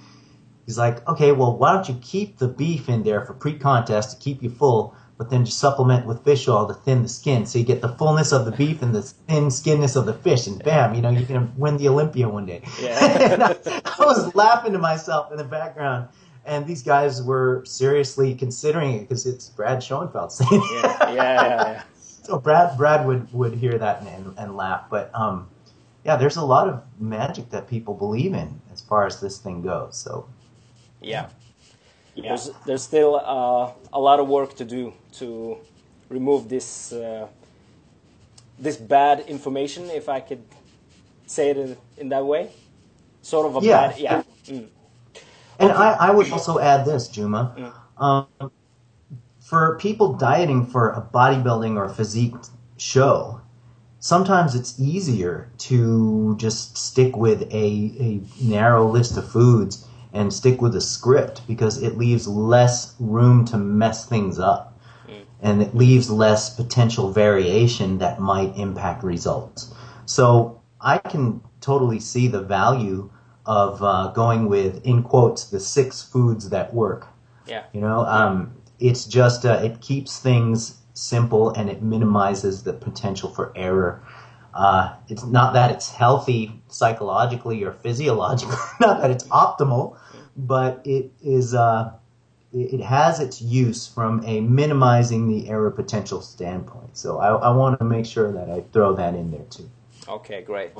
he's 0.65 0.77
like, 0.77 1.05
okay, 1.09 1.33
well, 1.33 1.57
why 1.57 1.73
don't 1.73 1.89
you 1.89 1.99
keep 2.01 2.37
the 2.37 2.47
beef 2.47 2.87
in 2.87 3.03
there 3.03 3.25
for 3.25 3.33
pre 3.33 3.57
contest 3.57 4.11
to 4.11 4.23
keep 4.23 4.41
you 4.41 4.49
full, 4.49 4.95
but 5.21 5.29
then 5.29 5.45
just 5.45 5.59
supplement 5.59 6.07
with 6.07 6.23
fish 6.23 6.47
oil 6.47 6.67
to 6.67 6.73
thin 6.73 7.03
the 7.03 7.07
skin 7.07 7.45
so 7.45 7.59
you 7.59 7.63
get 7.63 7.79
the 7.79 7.89
fullness 7.89 8.31
of 8.31 8.43
the 8.45 8.51
beef 8.51 8.81
and 8.81 8.95
the 8.95 9.03
thin 9.03 9.51
skinness 9.51 9.95
of 9.95 10.07
the 10.07 10.15
fish, 10.15 10.47
and 10.47 10.63
bam, 10.63 10.95
you 10.95 11.01
know, 11.03 11.11
you 11.11 11.27
can 11.27 11.53
win 11.55 11.77
the 11.77 11.87
Olympia 11.87 12.27
one 12.27 12.47
day. 12.47 12.63
Yeah. 12.81 12.97
I, 13.67 13.81
I 13.85 14.03
was 14.03 14.33
laughing 14.33 14.73
to 14.73 14.79
myself 14.79 15.31
in 15.31 15.37
the 15.37 15.43
background. 15.43 16.07
And 16.43 16.65
these 16.65 16.81
guys 16.81 17.21
were 17.21 17.63
seriously 17.65 18.33
considering 18.33 18.95
it 18.95 19.01
because 19.01 19.27
it's 19.27 19.47
Brad 19.49 19.83
Schoenfeld 19.83 20.31
saying 20.31 20.49
it. 20.53 20.83
Yeah, 20.83 21.13
yeah, 21.13 21.13
yeah. 21.13 21.83
So 22.23 22.39
Brad 22.39 22.75
Brad 22.75 23.05
would, 23.05 23.31
would 23.31 23.53
hear 23.53 23.77
that 23.77 24.01
and, 24.01 24.07
and, 24.07 24.39
and 24.39 24.57
laugh. 24.57 24.85
But 24.89 25.13
um, 25.13 25.51
yeah, 26.03 26.15
there's 26.15 26.37
a 26.37 26.43
lot 26.43 26.67
of 26.67 26.81
magic 26.99 27.51
that 27.51 27.67
people 27.67 27.93
believe 27.93 28.33
in 28.33 28.59
as 28.73 28.81
far 28.81 29.05
as 29.05 29.21
this 29.21 29.37
thing 29.37 29.61
goes. 29.61 29.95
So 29.97 30.27
Yeah. 30.99 31.29
There's, 32.15 32.51
there's 32.65 32.83
still 32.83 33.15
uh, 33.15 33.71
a 33.93 33.99
lot 33.99 34.19
of 34.19 34.27
work 34.27 34.55
to 34.57 34.65
do 34.65 34.93
to 35.13 35.57
remove 36.09 36.49
this 36.49 36.91
uh, 36.93 37.27
this 38.59 38.77
bad 38.77 39.21
information, 39.27 39.89
if 39.89 40.07
I 40.09 40.19
could 40.19 40.43
say 41.25 41.49
it 41.49 41.57
in, 41.57 41.77
in 41.97 42.09
that 42.09 42.25
way. 42.25 42.51
Sort 43.21 43.45
of 43.47 43.55
a 43.55 43.65
Yeah. 43.65 43.87
bad, 43.87 43.99
yeah. 43.99 44.23
Mm. 44.47 44.67
And 45.59 45.71
I, 45.71 45.93
I 45.93 46.11
would 46.11 46.31
also 46.31 46.59
add 46.59 46.85
this, 46.85 47.07
Juma. 47.07 47.73
Um, 47.97 48.27
for 49.41 49.77
people 49.79 50.13
dieting 50.13 50.65
for 50.65 50.89
a 50.91 51.01
bodybuilding 51.01 51.77
or 51.77 51.89
physique 51.89 52.35
show, 52.77 53.41
sometimes 53.99 54.55
it's 54.55 54.79
easier 54.79 55.49
to 55.59 56.35
just 56.37 56.77
stick 56.77 57.15
with 57.15 57.43
a, 57.51 57.65
a 57.99 58.21
narrow 58.41 58.87
list 58.87 59.17
of 59.17 59.29
foods 59.29 59.85
and 60.13 60.33
stick 60.33 60.61
with 60.61 60.75
a 60.75 60.81
script 60.81 61.41
because 61.47 61.81
it 61.81 61.97
leaves 61.97 62.27
less 62.27 62.95
room 62.99 63.45
to 63.45 63.57
mess 63.57 64.05
things 64.05 64.39
up. 64.39 64.79
And 65.41 65.61
it 65.61 65.75
leaves 65.75 66.09
less 66.09 66.55
potential 66.55 67.11
variation 67.11 67.97
that 67.97 68.19
might 68.19 68.55
impact 68.57 69.03
results. 69.03 69.73
So 70.05 70.61
I 70.79 70.97
can 70.97 71.41
totally 71.61 71.99
see 71.99 72.27
the 72.27 72.41
value 72.41 73.09
of 73.45 73.81
uh, 73.81 74.11
going 74.13 74.47
with, 74.49 74.85
in 74.85 75.03
quotes, 75.03 75.45
the 75.45 75.59
six 75.59 76.01
foods 76.01 76.49
that 76.49 76.73
work. 76.73 77.07
Yeah. 77.47 77.63
You 77.73 77.81
know, 77.81 78.05
um, 78.05 78.53
it's 78.79 79.05
just 79.05 79.45
uh, 79.45 79.59
it 79.63 79.81
keeps 79.81 80.19
things 80.19 80.77
simple 80.93 81.49
and 81.51 81.69
it 81.69 81.81
minimizes 81.81 82.63
the 82.63 82.73
potential 82.73 83.29
for 83.29 83.51
error. 83.55 84.03
Uh, 84.53 84.95
it's 85.07 85.23
not 85.23 85.53
that 85.53 85.71
it's 85.71 85.89
healthy 85.89 86.61
psychologically 86.67 87.63
or 87.63 87.71
physiologically, 87.71 88.55
not 88.79 89.01
that 89.01 89.11
it's 89.11 89.23
optimal, 89.25 89.97
but 90.35 90.81
it 90.85 91.11
is. 91.21 91.53
Uh, 91.53 91.93
it 92.53 92.81
has 92.81 93.21
its 93.21 93.41
use 93.41 93.87
from 93.87 94.21
a 94.25 94.41
minimizing 94.41 95.29
the 95.29 95.49
error 95.49 95.71
potential 95.71 96.21
standpoint. 96.21 96.97
So 96.97 97.19
I, 97.19 97.29
I 97.29 97.49
want 97.55 97.79
to 97.79 97.85
make 97.85 98.05
sure 98.05 98.29
that 98.33 98.49
I 98.49 98.61
throw 98.73 98.93
that 98.95 99.15
in 99.15 99.31
there 99.31 99.45
too. 99.49 99.69
Okay, 100.07 100.41
great. 100.41 100.71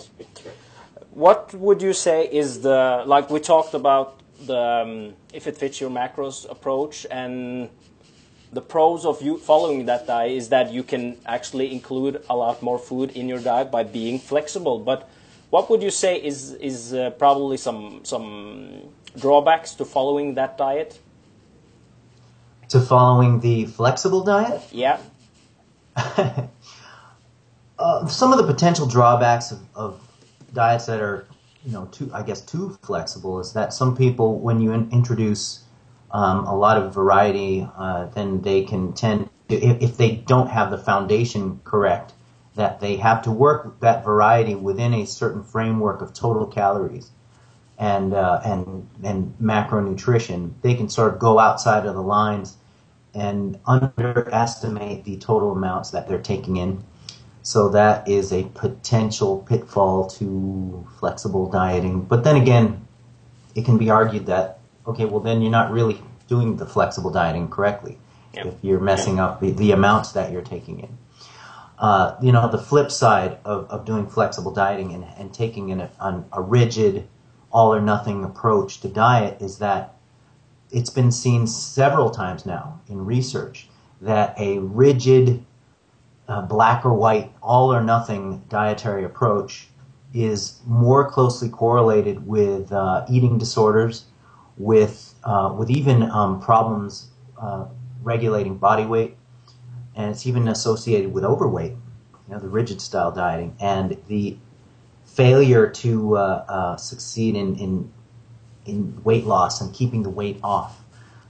what 1.12 1.54
would 1.54 1.82
you 1.82 1.94
say 1.94 2.28
is 2.28 2.62
the 2.62 3.04
like 3.06 3.30
we 3.30 3.40
talked 3.40 3.74
about 3.74 4.20
the 4.46 4.58
um, 4.58 5.13
if 5.34 5.48
it 5.48 5.56
fits 5.58 5.80
your 5.80 5.90
macros 5.90 6.50
approach 6.50 7.06
and 7.10 7.70
the 8.53 8.62
pros 8.62 9.05
of 9.05 9.22
you 9.22 9.38
following 9.38 9.86
that 9.86 10.08
diet 10.08 10.31
is 10.31 10.50
that 10.50 10.74
you 10.74 10.84
can 10.84 11.17
actually 11.25 11.72
include 11.72 12.24
a 12.29 12.36
lot 12.36 12.62
more 12.62 12.77
food 12.77 13.12
in 13.12 13.29
your 13.29 13.39
diet 13.39 13.72
by 13.72 13.84
being 13.84 14.20
flexible. 14.20 14.79
But 14.79 15.10
what 15.50 15.70
would 15.70 15.81
you 15.81 15.91
say 15.91 16.17
is 16.17 16.53
is 16.53 16.93
uh, 16.93 17.12
probably 17.12 17.58
some 17.58 18.01
some 18.03 18.89
drawbacks 19.17 19.75
to 19.75 19.86
following 19.86 20.36
that 20.36 20.58
diet? 20.58 21.00
To 22.70 22.79
following 22.79 23.39
the 23.39 23.65
flexible 23.65 24.24
diet? 24.24 24.62
Yeah. 24.72 25.00
uh, 25.96 26.48
some 28.08 28.31
of 28.31 28.38
the 28.38 28.46
potential 28.46 28.88
drawbacks 28.88 29.51
of, 29.51 29.60
of 29.75 30.01
diets 30.53 30.86
that 30.86 31.01
are, 31.01 31.27
you 31.65 31.72
know, 31.74 31.86
too 31.91 32.10
I 32.13 32.24
guess 32.24 32.41
too 32.41 32.77
flexible 32.84 33.39
is 33.39 33.53
that 33.53 33.74
some 33.74 33.96
people, 33.96 34.39
when 34.39 34.62
you 34.62 34.72
in, 34.72 34.89
introduce 34.91 35.63
um, 36.13 36.46
a 36.46 36.56
lot 36.56 36.77
of 36.77 36.94
variety, 36.94 37.68
uh, 37.77 38.06
then 38.08 38.41
they 38.41 38.63
can 38.63 38.94
tend 38.94 39.30
to, 39.50 39.56
if, 39.56 39.82
if 39.82 39.98
they 39.98 40.15
don't 40.15 40.50
have 40.50 40.72
the 40.72 40.77
foundation 40.77 41.60
correct, 41.63 42.13
that 42.56 42.80
they 42.80 42.98
have 42.98 43.22
to 43.24 43.32
work 43.32 43.80
that 43.80 44.03
variety 44.03 44.56
within 44.56 44.94
a 44.94 45.06
certain 45.06 45.44
framework 45.44 46.01
of 46.01 46.13
total 46.13 46.46
calories 46.46 47.12
and 47.77 48.13
uh, 48.13 48.41
and 48.46 48.88
and 49.03 49.34
macronutrition, 49.41 50.53
they 50.62 50.75
can 50.75 50.89
sort 50.89 51.13
of 51.13 51.20
go 51.20 51.39
outside 51.39 51.86
of 51.86 51.96
the 51.96 52.01
lines 52.01 52.58
and 53.13 53.60
underestimate 53.65 55.03
the 55.03 55.18
total 55.18 55.51
amounts 55.51 55.91
that 55.91 56.08
they're 56.08 56.22
taking 56.22 56.58
in. 56.58 56.84
So 57.44 57.70
that 57.70 58.08
is 58.08 58.32
a 58.32 58.44
potential 58.53 59.39
pitfall 59.39 60.08
to 60.12 60.88
flexible 61.00 61.50
dieting. 61.50 62.03
But 62.03 62.24
then 62.24 62.36
again, 62.36 62.88
it 63.56 63.65
can 63.65 63.77
be 63.77 63.89
argued 63.89 64.27
that 64.27 64.61
okay, 64.88 65.06
well 65.06 65.20
then 65.20 65.42
you're 65.42 65.52
not 65.52 65.72
really 65.72 66.02
doing 66.28 66.58
the 66.58 66.66
flexible 66.66 67.12
dieting 67.12 67.50
correctly 67.50 67.98
yep. 68.34 68.46
if 68.46 68.54
you're 68.62 68.80
messing 68.80 69.18
yep. 69.18 69.26
up 69.26 69.42
the, 69.42 69.52
the 69.52 69.72
amounts 69.72 70.12
that 70.14 70.32
you're 70.32 70.42
taking 70.42 70.80
in. 70.80 70.98
Uh, 71.78 72.16
you 72.22 72.32
know, 72.32 72.50
the 72.50 72.60
flip 72.60 72.92
side 72.92 73.40
of, 73.44 73.68
of 73.70 73.86
doing 73.86 74.08
flexible 74.08 74.54
dieting 74.54 74.94
and, 74.94 75.04
and 75.18 75.34
taking 75.34 75.70
in 75.70 75.82
a, 75.82 76.24
a 76.32 76.42
rigid, 76.42 77.08
all 77.52 77.74
or 77.74 77.82
nothing 77.82 78.24
approach 78.24 78.80
to 78.82 78.88
diet 78.88 79.42
is 79.42 79.58
that 79.58 79.96
it's 80.72 80.90
been 80.90 81.12
seen 81.12 81.48
several 81.48 82.10
times 82.10 82.46
now 82.46 82.80
in 82.88 83.04
research 83.04 83.68
that 84.00 84.40
a 84.40 84.60
rigid, 84.60 85.44
uh, 86.28 86.42
black 86.44 86.86
or 86.86 86.94
white, 86.94 87.32
all 87.42 87.74
or 87.74 87.84
nothing 87.84 88.44
dietary 88.48 89.04
approach 89.04 89.68
is 90.14 90.60
more 90.66 91.10
closely 91.10 91.50
correlated 91.50 92.26
with 92.26 92.72
uh, 92.72 93.06
eating 93.10 93.38
disorders, 93.38 94.06
with 94.58 95.15
uh, 95.24 95.53
with 95.58 95.70
even 95.70 96.03
um, 96.03 96.41
problems 96.41 97.10
uh, 97.39 97.65
regulating 98.03 98.58
body 98.58 98.86
weight, 98.86 99.15
and 99.96 100.12
it's 100.12 100.25
even 100.25 100.48
associated 100.48 101.13
with 101.13 101.24
overweight. 101.24 101.72
You 102.27 102.34
know, 102.36 102.39
the 102.39 102.50
rigid 102.50 102.81
style 102.81 103.12
dieting 103.12 103.55
and 103.60 103.98
the 104.08 104.38
failure 105.05 105.67
to 105.67 106.17
uh, 106.17 106.46
uh, 106.48 106.77
succeed 106.77 107.36
in, 107.36 107.55
in 107.58 107.91
in 108.65 109.01
weight 109.03 109.25
loss 109.25 109.62
and 109.62 109.74
keeping 109.74 110.03
the 110.03 110.10
weight 110.10 110.39
off. 110.43 110.81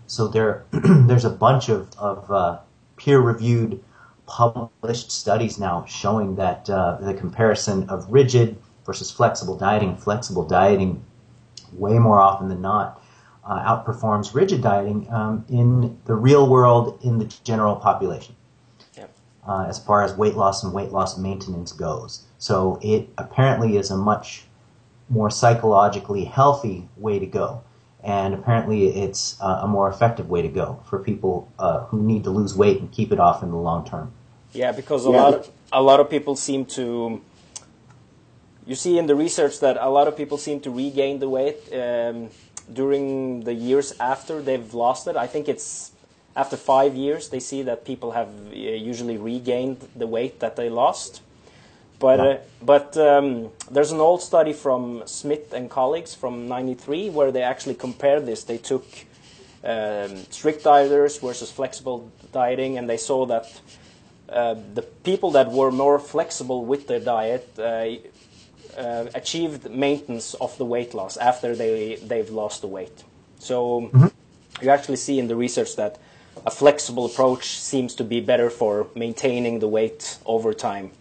So 0.07 0.27
there, 0.27 0.65
there's 0.71 1.25
a 1.25 1.29
bunch 1.29 1.69
of, 1.69 1.89
of 1.97 2.29
uh, 2.29 2.59
peer-reviewed, 2.97 3.81
published 4.25 5.12
studies 5.12 5.57
now 5.57 5.86
showing 5.86 6.36
that 6.36 6.69
uh, 6.69 6.97
the 7.01 7.13
comparison 7.13 7.89
of 7.89 8.12
rigid 8.12 8.57
versus 8.86 9.12
flexible 9.12 9.57
dieting, 9.57 9.95
flexible 9.95 10.45
dieting, 10.45 11.03
way 11.73 11.97
more 11.97 12.19
often 12.19 12.49
than 12.49 12.62
not, 12.62 13.00
uh, 13.43 13.60
outperforms 13.60 14.34
rigid 14.34 14.62
dieting 14.62 15.08
um, 15.12 15.45
in 15.49 15.97
the 16.06 16.13
real 16.13 16.49
world 16.49 16.99
in 17.04 17.17
the 17.17 17.25
general 17.43 17.75
population. 17.75 18.36
Yep. 18.95 19.13
Uh, 19.47 19.65
as 19.67 19.80
far 19.80 20.04
as 20.04 20.13
weight 20.15 20.36
loss 20.36 20.63
and 20.63 20.73
weight 20.73 20.91
loss 20.91 21.17
maintenance 21.17 21.71
goes. 21.71 22.23
So 22.38 22.80
it 22.82 23.10
apparently 23.17 23.77
is 23.77 23.91
a 23.91 23.97
much 23.97 24.43
more 25.10 25.30
psychologically 25.30 26.23
healthy 26.25 26.88
way 26.97 27.19
to 27.19 27.25
go. 27.25 27.63
And 28.04 28.34
apparently, 28.34 28.88
it's 28.88 29.39
uh, 29.39 29.60
a 29.62 29.67
more 29.67 29.88
effective 29.88 30.27
way 30.27 30.41
to 30.41 30.47
go 30.47 30.80
for 30.86 30.97
people 30.97 31.47
uh, 31.60 31.86
who 31.86 32.01
need 32.01 32.23
to 32.23 32.32
lose 32.32 32.56
weight 32.56 32.80
and 32.80 32.91
keep 32.91 33.12
it 33.12 33.19
off 33.19 33.43
in 33.43 33.51
the 33.51 33.58
long 33.58 33.86
term. 33.86 34.12
Yeah, 34.54 34.71
because 34.71 35.06
a 35.06 35.12
yeah. 35.12 35.21
lot 35.21 35.34
of, 35.36 35.51
a 35.71 35.82
lot 35.84 35.99
of 35.99 36.10
people 36.10 36.36
seem 36.36 36.65
to. 36.77 37.21
You 38.65 38.75
see 38.75 38.97
in 38.97 39.06
the 39.06 39.15
research 39.15 39.60
that 39.60 39.77
a 39.77 39.89
lot 39.89 40.08
of 40.08 40.17
people 40.17 40.38
seem 40.39 40.62
to 40.62 40.71
regain 40.71 41.19
the 41.19 41.30
weight 41.30 41.58
um, 41.73 42.30
during 42.73 43.41
the 43.41 43.53
years 43.53 43.93
after 43.99 44.41
they've 44.41 44.73
lost 44.73 45.07
it. 45.07 45.15
I 45.15 45.27
think 45.27 45.47
it's 45.47 45.91
after 46.36 46.57
five 46.57 46.95
years 46.95 47.29
they 47.29 47.39
see 47.39 47.62
that 47.63 47.86
people 47.86 48.12
have 48.12 48.29
uh, 48.51 48.55
usually 48.55 49.17
regained 49.17 49.88
the 49.95 50.07
weight 50.07 50.39
that 50.39 50.55
they 50.55 50.69
lost. 50.69 51.21
But 51.99 52.19
uh, 52.19 52.38
but 52.62 52.97
um, 52.97 53.49
there's 53.69 53.91
an 53.91 53.99
old 53.99 54.21
study 54.23 54.53
from 54.53 55.03
Smith 55.05 55.53
and 55.53 55.69
colleagues 55.69 56.15
from 56.15 56.47
'93 56.47 57.12
where 57.12 57.31
they 57.31 57.43
actually 57.43 57.75
compared 57.75 58.25
this. 58.25 58.43
They 58.43 58.57
took 58.57 58.86
um, 59.63 60.15
strict 60.31 60.63
dieters 60.63 61.21
versus 61.21 61.51
flexible 61.51 62.12
dieting, 62.31 62.79
and 62.79 62.89
they 62.89 62.97
saw 62.97 63.27
that 63.27 63.62
uh, 64.29 64.55
the 64.73 64.81
people 64.81 65.31
that 65.31 65.51
were 65.51 65.71
more 65.71 65.99
flexible 65.99 66.65
with 66.65 66.88
their 66.88 66.99
diet 66.99 67.47
uh, 67.60 67.88
uh, 68.77 69.05
achieved 69.13 69.69
maintenance 69.69 70.34
of 70.36 70.57
the 70.57 70.65
weight 70.65 70.93
loss 70.93 71.17
after 71.17 71.55
they 71.55 71.95
they've 71.95 72.29
lost 72.29 72.62
the 72.62 72.67
weight. 72.67 73.03
So 73.39 73.81
mm-hmm. 73.81 74.07
you 74.62 74.69
actually 74.69 74.97
see 74.97 75.19
in 75.19 75.27
the 75.27 75.36
research 75.36 75.75
that 75.75 75.99
a 76.45 76.51
flexible 76.51 77.05
approach 77.05 77.60
seems 77.60 77.95
to 77.95 78.03
be 78.03 78.19
better 78.19 78.49
for 78.49 78.88
maintaining 78.95 79.60
the 79.60 79.67
weight 79.67 80.17
over 80.25 80.53
time. 80.53 80.91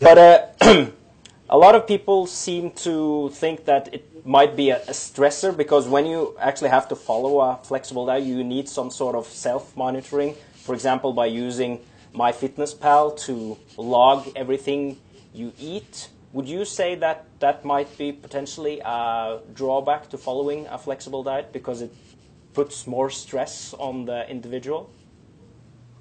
But 0.00 0.18
uh, 0.18 0.86
a 1.50 1.58
lot 1.58 1.74
of 1.74 1.86
people 1.86 2.26
seem 2.26 2.70
to 2.86 3.30
think 3.30 3.64
that 3.66 3.92
it 3.92 4.26
might 4.26 4.56
be 4.56 4.70
a, 4.70 4.78
a, 4.82 4.92
stressor 4.92 5.54
because 5.54 5.86
when 5.86 6.06
you 6.06 6.34
actually 6.40 6.70
have 6.70 6.88
to 6.88 6.96
follow 6.96 7.40
a 7.40 7.60
flexible 7.62 8.06
diet, 8.06 8.24
you 8.24 8.42
need 8.42 8.68
some 8.68 8.90
sort 8.90 9.14
of 9.14 9.26
self-monitoring. 9.26 10.34
For 10.54 10.74
example, 10.74 11.12
by 11.12 11.26
using 11.26 11.80
MyFitnessPal 12.14 13.18
to 13.26 13.58
log 13.76 14.28
everything 14.34 14.98
you 15.34 15.52
eat. 15.58 16.08
Would 16.34 16.48
you 16.48 16.64
say 16.64 16.96
that 16.96 17.24
that 17.38 17.64
might 17.64 17.96
be 17.96 18.12
potentially 18.12 18.80
a 18.80 19.40
drawback 19.54 20.10
to 20.10 20.18
following 20.18 20.66
a 20.66 20.76
flexible 20.76 21.22
diet 21.22 21.52
because 21.52 21.80
it 21.80 21.94
puts 22.52 22.86
more 22.86 23.08
stress 23.08 23.72
on 23.78 24.04
the 24.04 24.28
individual? 24.28 24.90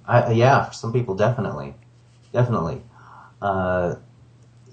Yeah, 0.09 0.65
for 0.65 0.73
some 0.73 0.91
people, 0.91 1.15
definitely, 1.15 1.75
definitely 2.33 2.81
uh, 3.43 3.95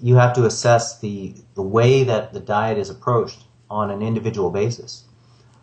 you 0.01 0.15
have 0.15 0.33
to 0.33 0.45
assess 0.45 0.99
the, 0.99 1.35
the 1.55 1.61
way 1.61 2.03
that 2.03 2.33
the 2.33 2.39
diet 2.39 2.77
is 2.77 2.89
approached 2.89 3.43
on 3.69 3.91
an 3.91 4.01
individual 4.01 4.49
basis. 4.49 5.03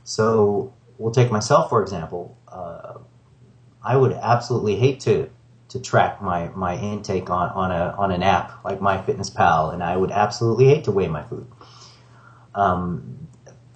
So 0.05 0.73
we'll 0.99 1.13
take 1.13 1.33
myself, 1.33 1.71
for 1.71 1.83
example. 1.83 2.39
Uh, 2.47 2.99
I 3.83 3.97
would 3.97 4.13
absolutely 4.13 4.77
hate 4.77 5.01
to 5.01 5.31
to 5.69 5.81
track 5.81 6.23
my, 6.23 6.49
my 6.49 6.77
intake 6.77 7.31
on, 7.31 7.51
on 7.51 7.71
a 7.71 7.95
on 7.99 8.11
an 8.11 8.23
app 8.23 8.65
like 8.65 8.81
MyFitnessPal, 8.81 9.75
and 9.75 9.83
I 9.83 9.97
would 9.97 10.11
absolutely 10.11 10.67
hate 10.67 10.85
to 10.85 10.93
weigh 10.93 11.09
my 11.09 11.23
food. 11.23 11.47
Um, 12.55 13.29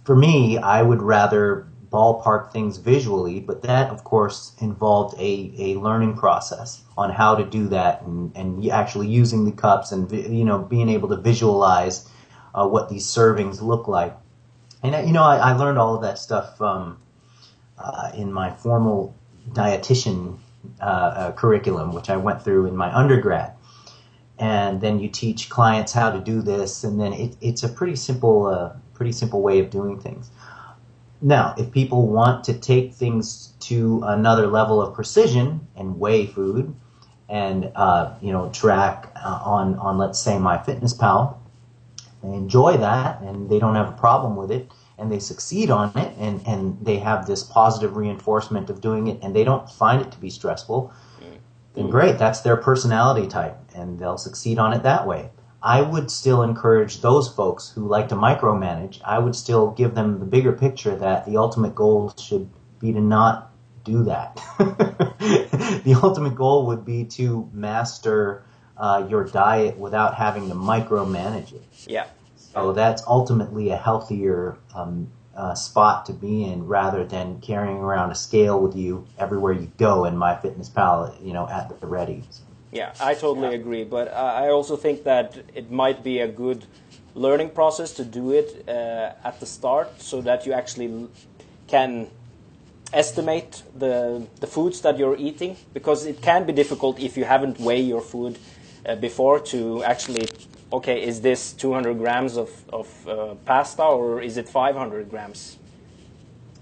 for 0.04 0.16
me, 0.16 0.58
I 0.58 0.82
would 0.82 1.02
rather 1.02 1.68
ballpark 1.90 2.50
things 2.50 2.78
visually, 2.78 3.38
but 3.38 3.62
that, 3.62 3.90
of 3.90 4.02
course, 4.02 4.52
involved 4.60 5.14
a, 5.18 5.52
a 5.58 5.74
learning 5.78 6.16
process 6.16 6.82
on 6.96 7.10
how 7.10 7.34
to 7.34 7.44
do 7.44 7.68
that 7.68 8.00
and, 8.02 8.34
and 8.34 8.66
actually 8.70 9.06
using 9.08 9.44
the 9.44 9.52
cups 9.52 9.92
and, 9.92 10.10
you 10.10 10.44
know, 10.44 10.58
being 10.58 10.88
able 10.88 11.10
to 11.10 11.16
visualize 11.16 12.08
uh, 12.54 12.66
what 12.66 12.88
these 12.88 13.06
servings 13.06 13.60
look 13.60 13.86
like. 13.88 14.16
And, 14.82 15.06
you 15.06 15.12
know, 15.12 15.22
I, 15.22 15.36
I 15.36 15.52
learned 15.52 15.78
all 15.78 15.94
of 15.94 16.02
that 16.02 16.18
stuff 16.18 16.60
um, 16.62 16.98
uh, 17.78 18.10
in 18.14 18.32
my 18.32 18.50
formal 18.50 19.14
dietitian 19.50 20.38
uh, 20.80 21.32
curriculum, 21.32 21.92
which 21.92 22.10
I 22.10 22.16
went 22.16 22.42
through 22.42 22.66
in 22.66 22.76
my 22.76 22.94
undergrad. 22.94 23.52
And 24.38 24.80
then 24.80 24.98
you 24.98 25.08
teach 25.08 25.48
clients 25.48 25.92
how 25.92 26.10
to 26.10 26.18
do 26.18 26.42
this, 26.42 26.84
and 26.84 27.00
then 27.00 27.12
it, 27.12 27.36
it's 27.40 27.62
a 27.62 27.68
pretty 27.68 27.96
simple, 27.96 28.46
uh, 28.46 28.72
pretty 28.94 29.12
simple 29.12 29.42
way 29.42 29.60
of 29.60 29.70
doing 29.70 30.00
things. 30.00 30.30
Now, 31.20 31.54
if 31.56 31.70
people 31.70 32.08
want 32.08 32.42
to 32.44 32.54
take 32.54 32.92
things 32.92 33.54
to 33.60 34.02
another 34.04 34.48
level 34.48 34.82
of 34.82 34.94
precision 34.94 35.68
and 35.76 36.00
weigh 36.00 36.26
food, 36.26 36.74
and 37.28 37.70
uh, 37.76 38.14
you 38.20 38.30
know 38.30 38.50
track 38.50 39.10
uh, 39.16 39.40
on 39.44 39.76
on 39.76 39.98
let's 39.98 40.18
say 40.18 40.32
MyFitnessPal, 40.32 41.36
they 42.22 42.34
enjoy 42.34 42.76
that 42.76 43.20
and 43.22 43.48
they 43.48 43.58
don't 43.58 43.74
have 43.74 43.88
a 43.88 43.96
problem 43.96 44.36
with 44.36 44.50
it, 44.50 44.70
and 45.02 45.12
they 45.12 45.18
succeed 45.18 45.70
on 45.70 45.96
it, 45.98 46.16
and 46.18 46.40
and 46.46 46.78
they 46.80 46.98
have 46.98 47.26
this 47.26 47.42
positive 47.42 47.96
reinforcement 47.96 48.70
of 48.70 48.80
doing 48.80 49.08
it, 49.08 49.18
and 49.22 49.36
they 49.36 49.44
don't 49.44 49.68
find 49.68 50.00
it 50.00 50.10
to 50.12 50.18
be 50.18 50.30
stressful. 50.30 50.92
Then 51.74 51.88
great, 51.88 52.18
that's 52.18 52.40
their 52.40 52.56
personality 52.56 53.26
type, 53.26 53.56
and 53.74 53.98
they'll 53.98 54.18
succeed 54.18 54.58
on 54.58 54.72
it 54.72 54.82
that 54.82 55.06
way. 55.06 55.30
I 55.62 55.80
would 55.80 56.10
still 56.10 56.42
encourage 56.42 57.00
those 57.00 57.28
folks 57.28 57.70
who 57.70 57.86
like 57.86 58.08
to 58.08 58.14
micromanage. 58.14 59.00
I 59.04 59.18
would 59.18 59.36
still 59.36 59.70
give 59.70 59.94
them 59.94 60.18
the 60.18 60.26
bigger 60.26 60.52
picture 60.52 60.96
that 60.96 61.24
the 61.24 61.36
ultimate 61.36 61.74
goal 61.74 62.12
should 62.18 62.50
be 62.78 62.92
to 62.92 63.00
not 63.00 63.52
do 63.84 64.04
that. 64.04 64.34
the 64.58 65.98
ultimate 66.02 66.34
goal 66.34 66.66
would 66.66 66.84
be 66.84 67.04
to 67.04 67.48
master 67.52 68.44
uh, 68.76 69.06
your 69.08 69.24
diet 69.24 69.78
without 69.78 70.14
having 70.14 70.48
to 70.48 70.54
micromanage 70.54 71.52
it. 71.52 71.64
Yeah. 71.86 72.06
So 72.54 72.72
that's 72.72 73.02
ultimately 73.06 73.70
a 73.70 73.76
healthier 73.76 74.58
um, 74.74 75.08
uh, 75.34 75.54
spot 75.54 76.06
to 76.06 76.12
be 76.12 76.44
in 76.44 76.66
rather 76.66 77.04
than 77.04 77.40
carrying 77.40 77.78
around 77.78 78.10
a 78.10 78.14
scale 78.14 78.60
with 78.60 78.76
you 78.76 79.06
everywhere 79.18 79.52
you 79.52 79.70
go 79.78 80.04
in 80.04 80.14
MyFitnessPal, 80.14 81.24
you 81.24 81.32
know, 81.32 81.48
at 81.48 81.80
the 81.80 81.86
ready. 81.86 82.22
Yeah, 82.70 82.92
I 83.00 83.14
totally 83.14 83.54
agree. 83.54 83.84
But 83.84 84.08
uh, 84.08 84.16
I 84.16 84.48
also 84.48 84.76
think 84.76 85.04
that 85.04 85.36
it 85.54 85.70
might 85.70 86.02
be 86.02 86.20
a 86.20 86.28
good 86.28 86.66
learning 87.14 87.50
process 87.50 87.92
to 87.92 88.04
do 88.04 88.32
it 88.32 88.64
uh, 88.68 89.12
at 89.24 89.40
the 89.40 89.46
start 89.46 90.00
so 90.00 90.20
that 90.22 90.46
you 90.46 90.52
actually 90.52 91.08
can 91.66 92.10
estimate 92.92 93.62
the, 93.74 94.26
the 94.40 94.46
foods 94.46 94.82
that 94.82 94.98
you're 94.98 95.16
eating 95.16 95.56
because 95.72 96.04
it 96.04 96.20
can 96.20 96.44
be 96.44 96.52
difficult 96.52 97.00
if 97.00 97.16
you 97.16 97.24
haven't 97.24 97.58
weighed 97.58 97.86
your 97.86 98.02
food 98.02 98.38
uh, 98.84 98.94
before 98.96 99.40
to 99.40 99.82
actually 99.84 100.26
okay 100.72 101.02
is 101.02 101.20
this 101.20 101.52
200 101.52 101.98
grams 101.98 102.36
of, 102.36 102.50
of 102.72 103.08
uh, 103.08 103.34
pasta 103.44 103.82
or 103.82 104.20
is 104.22 104.36
it 104.36 104.48
500 104.48 105.10
grams 105.10 105.58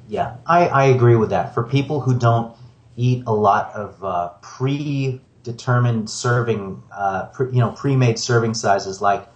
yeah 0.09 0.37
I, 0.47 0.69
I 0.69 0.85
agree 0.85 1.17
with 1.17 1.31
that 1.31 1.55
for 1.55 1.63
people 1.63 2.01
who 2.01 2.19
don't 2.19 2.57
eat 2.97 3.25
a 3.27 3.33
lot 3.33 3.73
of 3.75 4.03
uh, 4.05 4.31
predetermined 4.43 6.11
serving 6.11 6.83
uh, 6.93 7.27
pre, 7.27 7.47
you 7.47 7.61
know 7.61 7.71
pre-made 7.71 8.19
serving 8.19 8.55
sizes 8.55 9.01
like 9.01 9.27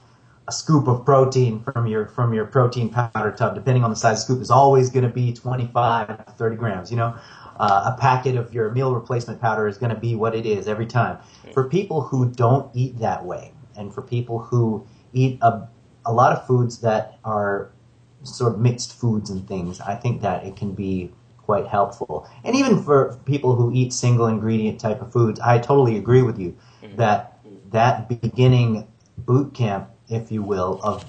a 0.47 0.53
scoop 0.53 0.89
of 0.89 1.05
protein 1.05 1.61
from 1.61 1.87
your 1.87 2.07
from 2.07 2.35
your 2.35 2.45
protein 2.45 2.91
powder 2.91 3.31
tub, 3.31 3.55
depending 3.55 3.83
on 3.83 3.91
the 3.91 3.97
size 3.97 4.23
of 4.23 4.29
the 4.29 4.35
scoop, 4.35 4.43
is 4.43 4.51
always 4.51 4.91
going 4.91 5.05
to 5.05 5.09
be 5.09 5.33
25 5.33 6.27
to 6.27 6.33
30 6.33 6.57
grams. 6.57 6.91
You 6.91 6.99
know, 6.99 7.15
uh, 7.59 7.95
a 7.95 8.01
packet 8.01 8.37
of 8.37 8.53
your 8.53 8.71
meal 8.71 8.95
replacement 8.95 9.41
powder 9.41 9.67
is 9.67 9.79
going 9.79 9.95
to 9.95 9.99
be 9.99 10.15
what 10.15 10.35
it 10.35 10.45
is 10.45 10.69
every 10.69 10.87
time. 10.87 11.19
For 11.53 11.65
people 11.65 12.03
who 12.03 12.29
don't 12.31 12.71
eat 12.75 12.99
that 12.99 13.25
way, 13.25 13.53
and 13.77 13.93
for 13.93 14.03
people 14.03 14.39
who 14.39 14.87
eat 15.13 15.39
a, 15.43 15.69
a 16.05 16.13
lot 16.13 16.33
of 16.33 16.47
foods 16.47 16.81
that 16.81 17.19
are 17.25 17.71
sort 18.23 18.55
of 18.55 18.61
mixed 18.61 18.99
foods 18.99 19.31
and 19.31 19.47
things, 19.47 19.81
I 19.81 19.95
think 19.97 20.23
that 20.23 20.45
it 20.45 20.57
can 20.57 20.73
be 20.73 21.13
quite 21.39 21.67
helpful. 21.67 22.29
And 22.43 22.57
even 22.57 22.83
for 22.83 23.19
people 23.27 23.55
who 23.55 23.73
eat 23.73 23.93
single 23.93 24.27
ingredient 24.27 24.81
type 24.81 25.03
of 25.03 25.13
foods, 25.13 25.41
I 25.41 25.59
totally 25.59 25.97
agree 25.99 26.23
with 26.23 26.39
you 26.39 26.57
mm-hmm. 26.83 26.97
that 26.97 27.39
that 27.71 28.09
beginning 28.09 28.87
boot 29.19 29.53
camp 29.53 29.91
if 30.09 30.31
you 30.31 30.43
will, 30.43 30.81
of 30.83 31.05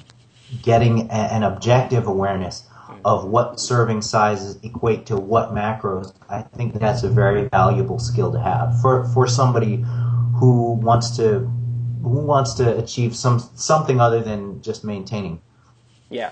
getting 0.62 1.10
a, 1.10 1.14
an 1.14 1.44
objective 1.44 2.08
awareness 2.08 2.68
of 3.04 3.26
what 3.26 3.60
serving 3.60 4.02
sizes 4.02 4.58
equate 4.64 5.06
to 5.08 5.16
what 5.16 5.54
macros, 5.54 6.14
I 6.30 6.42
think 6.42 6.74
that's 6.80 7.04
a 7.04 7.10
very 7.10 7.48
valuable 7.50 8.00
skill 8.00 8.32
to 8.32 8.40
have 8.40 8.80
for 8.82 9.06
for 9.10 9.28
somebody 9.28 9.84
who 10.40 10.74
wants 10.74 11.16
to 11.18 11.52
who 12.06 12.20
wants 12.20 12.54
to 12.54 12.78
achieve 12.78 13.16
some 13.16 13.40
something 13.56 14.00
other 14.00 14.22
than 14.22 14.62
just 14.62 14.84
maintaining. 14.84 15.42
Yeah. 16.10 16.32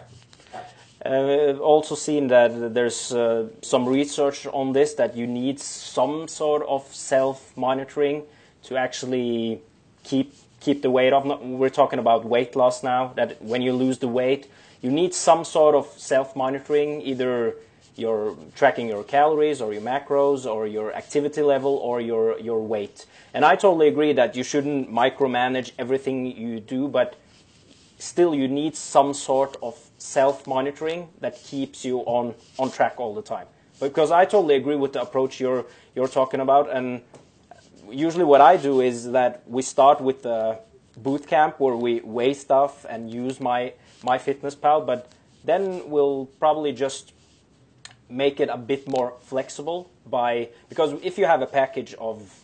Uh, 1.05 1.57
also 1.59 1.95
seen 1.95 2.27
that 2.27 2.73
there's 2.73 3.11
uh, 3.11 3.49
some 3.61 3.85
research 3.85 4.47
on 4.47 4.71
this 4.71 4.93
that 4.93 5.17
you 5.17 5.27
need 5.27 5.59
some 5.59 6.27
sort 6.29 6.63
of 6.67 6.81
self 6.93 7.57
monitoring 7.57 8.23
to 8.63 8.77
actually 8.77 9.61
keep 10.03 10.33
keep 10.61 10.81
the 10.81 10.89
weight 10.89 11.11
off. 11.11 11.25
We're 11.41 11.69
talking 11.81 11.99
about 11.99 12.23
weight 12.23 12.55
loss 12.55 12.83
now, 12.83 13.11
that 13.15 13.41
when 13.41 13.61
you 13.61 13.73
lose 13.73 13.97
the 13.97 14.07
weight, 14.07 14.47
you 14.81 14.91
need 14.91 15.13
some 15.13 15.43
sort 15.43 15.75
of 15.75 15.87
self 15.97 16.35
monitoring, 16.35 17.01
either 17.01 17.55
you're 17.95 18.35
tracking 18.55 18.87
your 18.87 19.03
calories 19.03 19.61
or 19.61 19.73
your 19.73 19.81
macros 19.81 20.45
or 20.45 20.67
your 20.67 20.93
activity 20.93 21.41
level 21.41 21.75
or 21.75 22.01
your, 22.01 22.39
your 22.39 22.61
weight. 22.61 23.05
And 23.33 23.45
I 23.45 23.55
totally 23.55 23.87
agree 23.87 24.13
that 24.13 24.35
you 24.35 24.43
shouldn't 24.43 24.91
micromanage 24.91 25.71
everything 25.77 26.25
you 26.25 26.59
do, 26.59 26.87
but 26.87 27.15
still 27.97 28.33
you 28.33 28.47
need 28.47 28.75
some 28.75 29.13
sort 29.13 29.57
of 29.61 29.77
self 29.97 30.47
monitoring 30.47 31.09
that 31.19 31.41
keeps 31.43 31.85
you 31.85 31.99
on, 31.99 32.33
on 32.59 32.71
track 32.71 32.95
all 32.99 33.13
the 33.13 33.21
time. 33.21 33.47
Because 33.79 34.11
I 34.11 34.25
totally 34.25 34.55
agree 34.55 34.75
with 34.75 34.93
the 34.93 35.01
approach 35.01 35.39
you're, 35.39 35.65
you're 35.95 36.07
talking 36.07 36.39
about. 36.39 36.69
And 36.71 37.01
usually 37.89 38.23
what 38.23 38.41
I 38.41 38.57
do 38.57 38.81
is 38.81 39.11
that 39.11 39.43
we 39.47 39.61
start 39.61 40.01
with 40.01 40.23
the 40.23 40.59
boot 40.97 41.27
camp 41.27 41.59
where 41.59 41.75
we 41.75 42.01
weigh 42.01 42.33
stuff 42.33 42.85
and 42.87 43.11
use 43.11 43.39
my 43.39 43.73
my 44.03 44.17
fitness 44.17 44.53
pal 44.53 44.81
but 44.81 45.11
then 45.43 45.89
we'll 45.89 46.27
probably 46.39 46.71
just 46.71 47.13
make 48.13 48.39
it 48.39 48.49
a 48.49 48.57
bit 48.57 48.87
more 48.87 49.13
flexible 49.21 49.89
by 50.05 50.49
because 50.69 50.93
if 51.01 51.17
you 51.17 51.25
have 51.25 51.41
a 51.41 51.47
package 51.47 51.93
of 51.95 52.43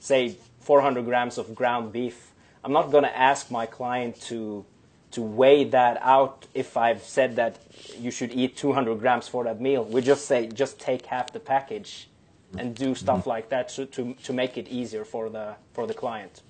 say 0.00 0.36
400 0.60 1.04
grams 1.04 1.38
of 1.38 1.54
ground 1.54 1.92
beef, 1.92 2.32
I'm 2.62 2.72
not 2.72 2.90
going 2.90 3.04
to 3.04 3.16
ask 3.16 3.50
my 3.50 3.66
client 3.66 4.20
to 4.22 4.64
to 5.10 5.22
weigh 5.22 5.64
that 5.64 5.98
out 6.02 6.46
if 6.52 6.76
I've 6.76 7.02
said 7.02 7.36
that 7.36 7.58
you 7.98 8.10
should 8.10 8.32
eat 8.32 8.56
200 8.56 8.98
grams 8.98 9.26
for 9.26 9.44
that 9.44 9.58
meal. 9.60 9.84
We 9.84 10.02
just 10.02 10.26
say 10.26 10.48
just 10.48 10.78
take 10.78 11.06
half 11.06 11.32
the 11.32 11.40
package 11.40 12.08
and 12.56 12.74
do 12.74 12.94
stuff 12.94 13.20
mm-hmm. 13.20 13.28
like 13.30 13.48
that 13.48 13.68
to, 13.70 13.86
to, 13.86 14.14
to 14.14 14.32
make 14.32 14.56
it 14.56 14.68
easier 14.68 15.04
for 15.04 15.28
the 15.28 15.54
for 15.72 15.86
the 15.86 15.94
client. 15.94 16.42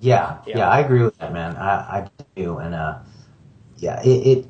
Yeah, 0.00 0.38
yeah, 0.46 0.58
yeah 0.58 0.68
I 0.68 0.80
agree 0.80 1.02
with 1.02 1.16
that, 1.18 1.32
man. 1.32 1.56
I, 1.56 1.70
I 2.00 2.08
do, 2.36 2.58
and 2.58 2.74
uh, 2.74 2.98
yeah, 3.78 4.00
it, 4.02 4.38
it. 4.38 4.46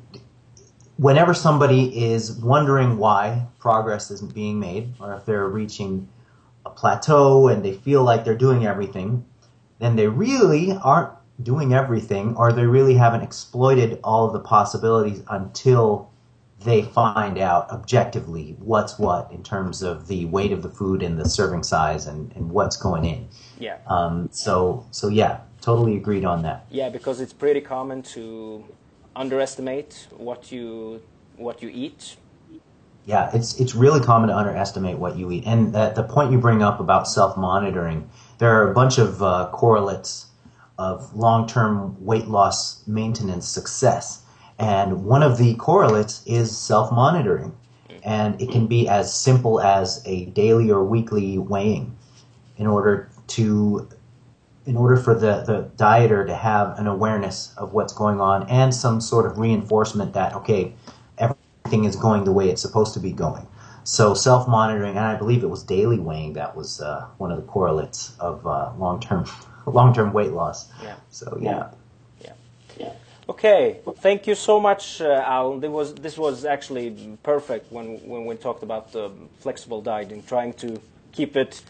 Whenever 0.99 1.33
somebody 1.33 2.11
is 2.11 2.33
wondering 2.33 2.97
why 2.97 3.47
progress 3.57 4.11
isn't 4.11 4.33
being 4.33 4.59
made, 4.59 4.93
or 4.99 5.13
if 5.13 5.25
they're 5.25 5.47
reaching 5.47 6.09
a 6.65 6.69
plateau 6.69 7.47
and 7.47 7.63
they 7.63 7.71
feel 7.71 8.03
like 8.03 8.25
they're 8.25 8.35
doing 8.35 8.65
everything, 8.65 9.23
then 9.79 9.95
they 9.95 10.07
really 10.07 10.73
aren't 10.83 11.13
doing 11.41 11.73
everything, 11.73 12.35
or 12.35 12.51
they 12.51 12.65
really 12.65 12.95
haven't 12.95 13.21
exploited 13.21 13.97
all 14.03 14.25
of 14.25 14.33
the 14.33 14.41
possibilities 14.41 15.23
until 15.29 16.11
they 16.65 16.81
find 16.81 17.37
out 17.37 17.69
objectively 17.71 18.57
what's 18.59 18.99
what 18.99 19.31
in 19.31 19.41
terms 19.41 19.81
of 19.81 20.07
the 20.07 20.25
weight 20.25 20.51
of 20.51 20.61
the 20.61 20.69
food 20.69 21.01
and 21.01 21.17
the 21.17 21.29
serving 21.29 21.63
size 21.63 22.07
and, 22.07 22.33
and 22.35 22.51
what's 22.51 22.75
going 22.75 23.05
in. 23.05 23.25
Yeah. 23.57 23.77
Um, 23.87 24.27
so 24.33 24.85
so 24.91 25.07
yeah, 25.07 25.39
totally 25.61 25.95
agreed 25.95 26.25
on 26.25 26.41
that. 26.41 26.65
Yeah, 26.69 26.89
because 26.89 27.21
it's 27.21 27.31
pretty 27.31 27.61
common 27.61 28.01
to 28.03 28.65
underestimate 29.19 30.07
what 30.17 30.51
you 30.51 31.01
what 31.35 31.61
you 31.61 31.69
eat. 31.71 32.15
Yeah, 33.05 33.29
it's 33.33 33.59
it's 33.59 33.75
really 33.75 33.99
common 33.99 34.29
to 34.29 34.35
underestimate 34.35 34.97
what 34.97 35.15
you 35.15 35.31
eat, 35.31 35.43
and 35.45 35.73
the 35.73 36.07
point 36.09 36.31
you 36.31 36.39
bring 36.39 36.63
up 36.63 36.79
about 36.79 37.07
self 37.07 37.37
monitoring, 37.37 38.09
there 38.39 38.51
are 38.55 38.71
a 38.71 38.73
bunch 38.73 38.97
of 38.97 39.21
uh, 39.21 39.49
correlates 39.51 40.25
of 40.79 41.13
long 41.15 41.45
term 41.47 41.95
weight 42.03 42.27
loss 42.27 42.87
maintenance 42.87 43.47
success 43.47 44.23
and 44.59 45.05
one 45.05 45.23
of 45.23 45.37
the 45.37 45.55
correlates 45.55 46.21
is 46.25 46.55
self 46.55 46.91
monitoring. 46.91 47.55
And 48.03 48.41
it 48.41 48.49
can 48.49 48.67
be 48.67 48.87
as 48.87 49.13
simple 49.13 49.59
as 49.59 50.01
a 50.05 50.25
daily 50.27 50.71
or 50.71 50.85
weekly 50.85 51.37
weighing 51.37 51.97
in 52.57 52.65
order 52.65 53.09
to 53.27 53.89
in 54.69 54.77
order 54.77 54.95
for 54.95 55.15
the, 55.15 55.41
the 55.47 55.67
dieter 55.83 56.27
to 56.27 56.35
have 56.35 56.77
an 56.77 56.85
awareness 56.85 57.51
of 57.57 57.73
what's 57.73 57.91
going 57.91 58.21
on 58.21 58.47
and 58.49 58.73
some 58.73 59.01
sort 59.01 59.25
of 59.25 59.39
reinforcement 59.39 60.13
that 60.13 60.31
okay 60.35 60.71
everything 61.17 61.85
is 61.85 61.95
going 61.95 62.23
the 62.23 62.31
way 62.31 62.49
it's 62.49 62.61
supposed 62.61 62.93
to 62.93 62.99
be 62.99 63.11
going 63.11 63.47
so 63.83 64.13
self-monitoring 64.13 64.95
and 64.95 65.05
i 65.05 65.15
believe 65.15 65.43
it 65.43 65.49
was 65.49 65.63
daily 65.63 65.99
weighing 65.99 66.33
that 66.33 66.55
was 66.55 66.81
uh, 66.81 67.07
one 67.17 67.31
of 67.31 67.37
the 67.37 67.47
correlates 67.47 68.15
of 68.19 68.45
uh, 68.45 68.71
long-term 68.77 69.25
long-term 69.65 70.13
weight 70.13 70.33
loss 70.33 70.69
yeah 70.83 70.95
so 71.09 71.35
yeah 71.41 71.71
yeah. 72.21 72.33
yeah. 72.77 72.93
Okay, 73.27 73.79
thank 73.97 74.25
you 74.25 74.33
so 74.33 74.59
much, 74.59 75.01
uh, 75.01 75.23
Al. 75.23 75.59
This 75.59 75.69
was 75.69 75.93
this 75.93 76.17
was 76.17 76.45
actually 76.45 77.15
perfect 77.21 77.71
when 77.71 77.99
when 78.09 78.25
we 78.25 78.35
talked 78.35 78.63
about 78.63 78.91
the 78.91 79.11
flexible 79.37 79.81
dieting, 79.83 80.23
trying 80.23 80.53
to 80.53 80.81
keep 81.11 81.37
it 81.37 81.61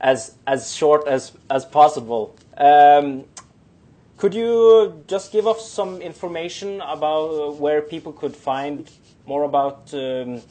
as 0.00 0.36
as 0.46 0.74
short 0.74 1.06
as 1.06 1.32
as 1.50 1.64
possible. 1.64 2.36
Um, 2.56 3.24
could 4.16 4.34
you 4.34 5.04
just 5.06 5.32
give 5.32 5.46
us 5.46 5.70
some 5.70 6.02
information 6.02 6.80
about 6.80 7.56
where 7.56 7.80
people 7.80 8.12
could 8.12 8.34
find 8.34 8.90
more 9.26 9.44
about 9.44 9.94
um, 9.94 10.42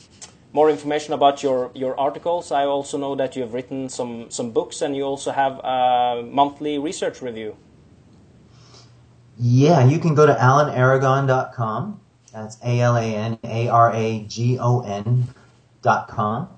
more 0.53 0.69
information 0.69 1.13
about 1.13 1.43
your 1.43 1.71
your 1.73 1.99
articles? 1.99 2.51
I 2.51 2.65
also 2.65 2.97
know 2.97 3.15
that 3.15 3.35
you 3.35 3.41
have 3.41 3.53
written 3.53 3.89
some 3.89 4.31
some 4.31 4.51
books, 4.51 4.81
and 4.81 4.95
you 4.95 5.03
also 5.03 5.31
have 5.31 5.59
a 5.63 6.23
monthly 6.23 6.79
research 6.79 7.21
review. 7.21 7.57
Yeah, 9.39 9.85
you 9.85 9.99
can 9.99 10.15
go 10.15 10.25
to 10.25 10.33
alanaragon.com. 10.33 11.99
That's 12.33 12.57
A 12.63 12.79
L 12.79 12.95
A 12.97 13.03
N 13.03 13.37
A 13.43 13.67
R 13.67 13.93
A 13.93 14.23
G 14.27 14.57
O 14.59 14.81
N 14.81 15.27
dot 15.81 16.07
com. 16.07 16.56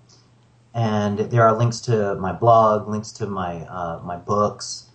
And 0.74 1.20
there 1.20 1.44
are 1.44 1.58
links 1.58 1.80
to 1.82 2.16
my 2.16 2.32
blog, 2.32 2.88
links 2.88 3.12
to 3.14 3.26
my 3.26 3.62
uh, 3.66 4.00
my 4.04 4.18
books, 4.18 4.86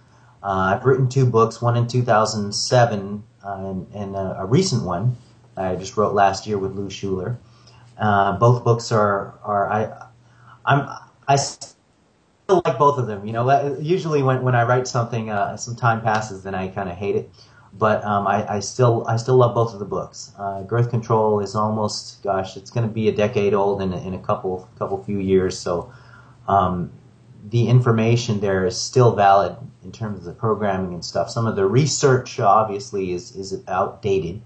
Uh, 0.42 0.76
I've 0.76 0.84
written 0.84 1.08
two 1.08 1.24
books, 1.24 1.62
one 1.62 1.74
in 1.74 1.86
2007 1.86 3.24
uh, 3.42 3.48
and, 3.48 3.86
and 3.94 4.14
a, 4.14 4.36
a, 4.40 4.44
recent 4.44 4.84
one 4.84 5.16
I 5.56 5.74
just 5.76 5.96
wrote 5.96 6.12
last 6.12 6.46
year 6.46 6.58
with 6.58 6.72
Lou 6.72 6.90
Schuler. 6.90 7.38
Uh, 7.98 8.36
both 8.38 8.62
books 8.62 8.92
are 8.92 9.34
are 9.42 9.70
I 9.70 10.08
I'm 10.66 10.88
I 11.26 11.36
still 11.36 12.62
like 12.64 12.78
both 12.78 12.98
of 12.98 13.06
them. 13.06 13.26
You 13.26 13.32
know, 13.32 13.78
usually 13.80 14.22
when, 14.22 14.42
when 14.42 14.54
I 14.54 14.64
write 14.64 14.86
something, 14.86 15.30
uh, 15.30 15.56
some 15.56 15.76
time 15.76 16.02
passes, 16.02 16.42
then 16.42 16.54
I 16.54 16.68
kind 16.68 16.90
of 16.90 16.96
hate 16.96 17.16
it. 17.16 17.30
But 17.76 18.04
um, 18.04 18.26
I, 18.28 18.56
I 18.56 18.60
still 18.60 19.04
I 19.08 19.16
still 19.16 19.36
love 19.36 19.54
both 19.54 19.72
of 19.72 19.80
the 19.80 19.84
books. 19.84 20.32
Uh, 20.38 20.62
Girth 20.62 20.90
Control 20.90 21.40
is 21.40 21.56
almost 21.56 22.22
gosh, 22.22 22.56
it's 22.56 22.70
going 22.70 22.86
to 22.86 22.92
be 22.92 23.08
a 23.08 23.12
decade 23.12 23.52
old 23.52 23.82
in 23.82 23.92
a, 23.92 24.06
in 24.06 24.14
a 24.14 24.18
couple 24.18 24.68
couple 24.78 25.02
few 25.02 25.18
years. 25.18 25.58
So 25.58 25.92
um, 26.46 26.92
the 27.50 27.68
information 27.68 28.40
there 28.40 28.64
is 28.64 28.80
still 28.80 29.16
valid 29.16 29.56
in 29.82 29.90
terms 29.90 30.18
of 30.18 30.24
the 30.24 30.32
programming 30.32 30.94
and 30.94 31.04
stuff. 31.04 31.30
Some 31.30 31.48
of 31.48 31.56
the 31.56 31.66
research 31.66 32.38
obviously 32.38 33.12
is 33.12 33.34
is 33.34 33.60
outdated. 33.66 34.40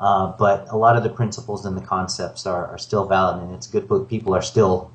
Uh, 0.00 0.32
but 0.38 0.66
a 0.70 0.76
lot 0.76 0.96
of 0.96 1.02
the 1.02 1.10
principles 1.10 1.66
and 1.66 1.76
the 1.76 1.82
concepts 1.82 2.46
are, 2.46 2.66
are 2.68 2.78
still 2.78 3.06
valid, 3.06 3.42
and 3.42 3.52
it's 3.54 3.68
a 3.68 3.72
good 3.72 3.88
book. 3.88 4.08
People 4.08 4.32
are 4.34 4.42
still 4.42 4.92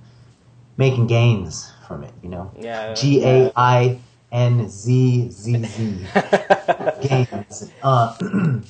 making 0.78 1.08
gains 1.08 1.72
from 1.88 2.04
it. 2.04 2.14
You 2.22 2.30
know, 2.30 2.52
yeah, 2.58 2.94
G 2.94 3.24
A 3.24 3.52
I 3.56 4.00
N 4.34 4.68
Z 4.68 5.30
Z 5.30 5.64
Z 5.64 6.06
gains. 7.08 7.72
Uh, 7.84 8.18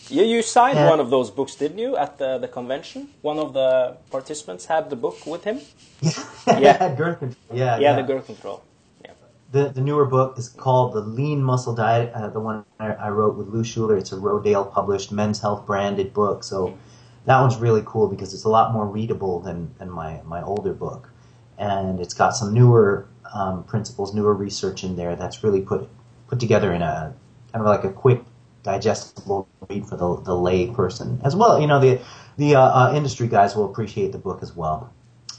you 0.10 0.24
you 0.24 0.42
signed 0.42 0.78
and, 0.78 0.90
one 0.90 1.00
of 1.00 1.10
those 1.10 1.32
books, 1.32 1.56
didn't 1.56 1.80
you, 1.80 1.96
at 1.96 2.18
the 2.18 2.38
the 2.38 2.50
convention? 2.50 3.08
One 3.22 3.40
of 3.40 3.54
the 3.54 3.96
participants 4.12 4.66
had 4.66 4.90
the 4.90 4.98
book 4.98 5.26
with 5.26 5.46
him. 5.46 5.62
Yeah, 6.02 6.60
yeah, 6.60 6.96
girth 7.02 7.20
control. 7.20 7.58
Yeah, 7.58 7.78
yeah, 7.78 7.80
yeah, 7.80 7.96
the 7.96 8.04
girth 8.04 8.26
control. 8.26 8.62
Yeah. 9.06 9.12
The, 9.54 9.70
the 9.70 9.80
newer 9.80 10.06
book 10.06 10.38
is 10.38 10.50
called 10.50 10.94
The 10.94 11.00
Lean 11.00 11.42
Muscle 11.42 11.74
Diet, 11.74 12.12
uh, 12.14 12.28
the 12.28 12.42
one 12.42 12.66
I, 12.80 12.88
I, 12.94 13.10
wrote 13.10 13.38
with 13.38 13.48
Lou 13.48 13.64
Schuler. 13.64 13.96
It's 13.96 14.12
a 14.12 14.18
Rodale 14.18 14.70
published 14.70 15.14
Men's 15.14 15.40
Health 15.40 15.66
branded 15.66 16.14
book. 16.14 16.44
So 16.44 16.78
that 17.26 17.40
one's 17.40 17.56
really 17.56 17.84
cool 17.86 18.10
because 18.10 18.34
it's 18.34 18.44
a 18.44 18.50
lot 18.50 18.74
more 18.74 18.86
readable 18.86 19.40
than, 19.40 19.74
than 19.78 19.90
my, 19.90 20.22
my 20.26 20.42
older 20.44 20.74
book 20.74 21.14
and 21.58 22.00
it's 22.00 22.14
got 22.14 22.32
some 22.32 22.54
newer 22.54 23.08
um, 23.34 23.64
principles, 23.64 24.14
newer 24.14 24.34
research 24.34 24.84
in 24.84 24.96
there 24.96 25.16
that's 25.16 25.44
really 25.44 25.62
put 25.62 25.90
put 26.28 26.40
together 26.40 26.74
in 26.74 26.82
a 26.82 27.14
kind 27.52 27.62
of 27.62 27.68
like 27.68 27.84
a 27.84 27.92
quick, 27.92 28.22
digestible 28.64 29.48
read 29.70 29.86
for 29.86 29.98
the, 29.98 30.22
the 30.22 30.36
lay 30.36 30.68
person 30.68 31.20
as 31.24 31.36
well. 31.36 31.60
You 31.60 31.68
know, 31.68 31.80
the 31.80 32.00
the 32.38 32.56
uh, 32.56 32.62
uh, 32.62 32.94
industry 32.96 33.28
guys 33.28 33.56
will 33.56 33.66
appreciate 33.66 34.12
the 34.12 34.18
book 34.18 34.42
as 34.42 34.56
well. 34.56 34.92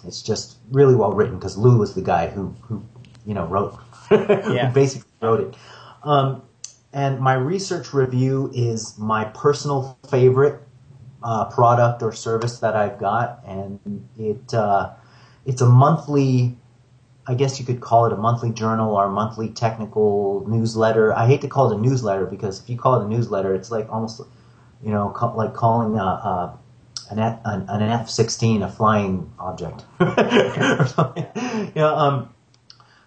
It's 0.07 0.23
just 0.23 0.59
really 0.71 0.95
well 0.95 1.13
written 1.13 1.37
because 1.39 1.57
Lou 1.57 1.79
was 1.79 1.95
the 1.95 2.03
guy 2.03 2.29
who 2.29 2.55
who 2.63 2.85
you 3.27 3.35
know 3.35 3.47
wrote 3.47 3.79
yeah. 4.11 4.69
who 4.69 4.75
basically 4.75 5.11
wrote 5.21 5.41
it. 5.41 5.55
Um, 6.03 6.43
and 6.93 7.19
my 7.19 7.35
research 7.35 7.93
review 7.93 8.51
is 8.55 8.97
my 8.99 9.25
personal 9.25 9.99
favorite 10.09 10.61
uh, 11.25 11.47
product 11.47 12.03
or 12.03 12.13
service 12.13 12.61
that 12.61 12.77
I've 12.77 12.99
got, 12.99 13.41
and 13.47 13.81
it 14.19 14.55
uh, 14.55 14.91
it's 15.47 15.61
a 15.61 15.67
monthly 15.67 16.57
I 17.27 17.35
guess 17.35 17.59
you 17.59 17.65
could 17.65 17.81
call 17.81 18.07
it 18.07 18.13
a 18.13 18.17
monthly 18.17 18.51
journal 18.51 18.95
or 18.95 19.09
monthly 19.09 19.49
technical 19.49 20.45
newsletter. 20.47 21.15
I 21.15 21.27
hate 21.27 21.41
to 21.41 21.49
call 21.49 21.73
it 21.73 21.77
a 21.77 21.81
newsletter 21.81 22.27
because 22.27 22.61
if 22.61 22.69
you 22.69 22.77
call 22.77 23.01
it 23.01 23.07
a 23.07 23.09
newsletter, 23.09 23.55
it's 23.55 23.71
like 23.71 23.89
almost, 23.91 24.21
you 24.83 24.91
know, 24.91 25.15
like 25.35 25.55
calling 25.55 25.97
a, 25.97 26.03
a 26.03 26.59
an, 27.11 27.19
F, 27.19 27.41
an, 27.45 27.67
an 27.69 27.83
F-16 27.83 28.65
a 28.65 28.69
flying 28.69 29.31
object 29.39 29.85
you 31.77 31.83
um, 31.85 32.31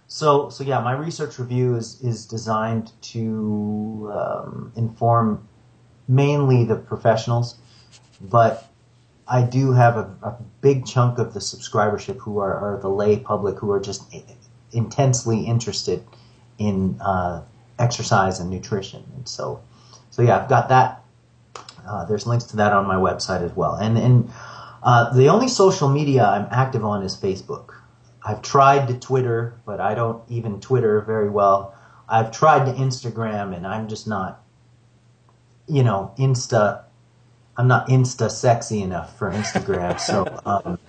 so 0.08 0.50
so 0.50 0.64
yeah, 0.64 0.80
my 0.80 0.94
research 0.94 1.38
review 1.38 1.76
is 1.76 2.02
is 2.02 2.26
designed 2.26 2.94
to 3.02 4.10
um, 4.14 4.72
inform 4.76 5.48
mainly 6.08 6.64
the 6.64 6.76
professionals, 6.76 7.56
but 8.22 8.67
I 9.30 9.42
do 9.42 9.74
have 9.74 9.98
a, 9.98 10.10
a, 10.24 10.36
big 10.62 10.86
chunk 10.86 11.20
of 11.20 11.34
the 11.34 11.40
subscribership 11.40 12.18
who 12.18 12.40
are, 12.40 12.54
are, 12.54 12.80
the 12.82 12.90
lay 12.90 13.18
public 13.18 13.60
who 13.60 13.72
are 13.72 13.80
just 13.80 14.04
intensely 14.72 15.46
interested 15.46 16.04
in 16.58 17.00
uh, 17.00 17.44
exercise 17.80 18.40
and 18.40 18.50
nutrition. 18.50 19.04
And 19.16 19.28
so, 19.28 19.62
so 20.10 20.22
yeah, 20.22 20.40
I've 20.40 20.50
got 20.50 20.70
that. 20.70 21.04
Uh, 21.88 22.06
there's 22.06 22.26
links 22.26 22.46
to 22.46 22.58
that 22.58 22.74
on 22.74 22.86
my 22.86 22.96
website 22.96 23.42
as 23.42 23.56
well. 23.56 23.76
And 23.76 23.98
and 23.98 24.30
uh, 24.84 25.14
the 25.14 25.30
only 25.30 25.48
social 25.48 25.90
media 25.90 26.26
I'm 26.26 26.48
active 26.52 26.84
on 26.84 27.04
is 27.04 27.16
Facebook. 27.16 27.74
I've 28.26 28.42
tried 28.42 28.88
to 28.88 29.00
Twitter, 29.00 29.54
but 29.66 29.80
I 29.80 29.96
don't 29.96 30.22
even 30.30 30.60
Twitter 30.60 31.02
very 31.02 31.30
well. 31.30 31.74
I've 32.10 32.32
tried 32.32 32.66
to 32.66 32.74
Instagram, 32.74 33.56
and 33.56 33.66
I'm 33.66 33.88
just 33.88 34.08
not, 34.08 34.44
you 35.68 35.84
know, 35.84 36.14
Insta 36.18 36.84
I'm 37.58 37.68
not 37.68 37.88
insta 37.88 38.30
sexy 38.30 38.82
enough 38.82 39.18
for 39.18 39.32
Instagram. 39.32 40.00
so, 40.00 40.26
um, 40.46 40.80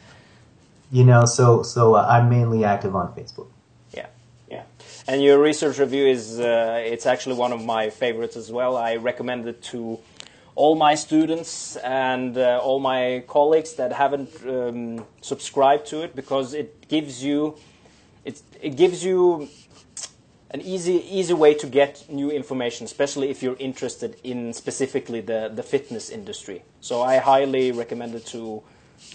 you 0.90 1.04
know, 1.04 1.24
so 1.24 1.62
so 1.62 1.94
uh, 1.94 2.06
I'm 2.08 2.28
mainly 2.28 2.64
active 2.64 2.94
on 2.94 3.14
Facebook. 3.14 3.48
Yeah, 3.92 4.06
yeah. 4.50 4.64
And 5.06 5.22
your 5.22 5.38
research 5.40 5.78
review 5.78 6.06
is 6.06 6.38
uh, 6.38 6.82
it's 6.84 7.06
actually 7.06 7.36
one 7.36 7.52
of 7.52 7.64
my 7.64 7.90
favorites 7.90 8.36
as 8.36 8.52
well. 8.52 8.76
I 8.76 8.96
recommend 8.96 9.48
it 9.48 9.62
to 9.72 9.98
all 10.54 10.74
my 10.74 10.94
students 10.96 11.76
and 11.76 12.36
uh, 12.36 12.60
all 12.62 12.80
my 12.80 13.22
colleagues 13.28 13.74
that 13.74 13.92
haven't 13.92 14.30
um, 14.44 15.06
subscribed 15.20 15.86
to 15.86 16.02
it 16.02 16.16
because 16.16 16.52
it 16.52 16.88
gives 16.88 17.24
you 17.24 17.56
it, 18.24 18.42
it 18.60 18.76
gives 18.76 19.04
you 19.04 19.48
an 20.50 20.60
easy 20.62 21.04
easy 21.10 21.34
way 21.34 21.54
to 21.54 21.66
get 21.66 22.04
new 22.08 22.30
information, 22.30 22.84
especially 22.84 23.28
if 23.30 23.42
you're 23.42 23.56
interested 23.58 24.16
in 24.24 24.52
specifically 24.52 25.20
the, 25.20 25.50
the 25.54 25.62
fitness 25.62 26.10
industry. 26.10 26.62
So 26.80 27.02
I 27.02 27.18
highly 27.18 27.72
recommend 27.72 28.14
it 28.14 28.26
to 28.26 28.62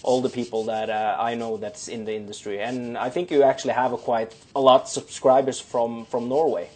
all 0.03 0.21
the 0.21 0.29
people 0.29 0.63
that 0.65 0.89
uh, 0.89 1.17
I 1.19 1.35
know 1.35 1.57
that's 1.57 1.87
in 1.87 2.05
the 2.05 2.13
industry, 2.13 2.61
and 2.61 2.97
I 2.97 3.09
think 3.09 3.31
you 3.31 3.43
actually 3.43 3.73
have 3.73 3.93
a 3.93 3.97
quite 3.97 4.35
a 4.55 4.61
lot 4.61 4.81
of 4.83 4.87
subscribers 4.87 5.59
from 5.59 6.05
from 6.05 6.29
Norway. 6.29 6.69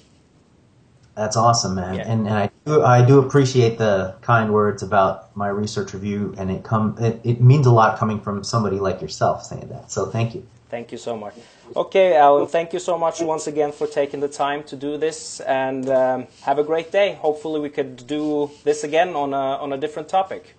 That's 1.15 1.36
awesome, 1.36 1.74
man, 1.76 1.96
yeah. 1.96 2.12
and, 2.12 2.28
and 2.28 2.36
I 2.36 2.52
do 2.65 2.84
I 2.84 3.06
do 3.06 3.20
appreciate 3.20 3.78
the 3.78 4.15
kind 4.22 4.54
words 4.54 4.84
about 4.84 5.36
my 5.36 5.50
research 5.50 5.93
review, 5.93 6.34
and 6.38 6.52
it 6.52 6.63
come 6.63 6.96
it, 7.00 7.22
it 7.24 7.41
means 7.41 7.67
a 7.67 7.72
lot 7.72 7.98
coming 7.98 8.20
from 8.20 8.43
somebody 8.43 8.80
like 8.80 9.02
yourself 9.02 9.43
saying 9.43 9.70
that. 9.70 9.91
So 9.91 10.08
thank 10.08 10.36
you. 10.36 10.46
Thank 10.70 10.92
you 10.92 10.98
so 10.98 11.16
much. 11.16 11.34
Okay, 11.76 12.16
Alan, 12.16 12.48
thank 12.48 12.74
you 12.74 12.80
so 12.80 12.98
much 12.98 13.22
once 13.22 13.48
again 13.48 13.72
for 13.72 13.88
taking 13.88 14.20
the 14.20 14.28
time 14.28 14.64
to 14.64 14.76
do 14.76 14.98
this, 14.98 15.40
and 15.42 15.90
um, 15.90 16.28
have 16.42 16.60
a 16.60 16.64
great 16.64 16.92
day. 16.92 17.14
Hopefully, 17.22 17.60
we 17.62 17.70
could 17.70 18.06
do 18.08 18.52
this 18.64 18.84
again 18.84 19.16
on 19.16 19.34
a, 19.34 19.58
on 19.64 19.72
a 19.74 19.78
different 19.78 20.10
topic. 20.10 20.56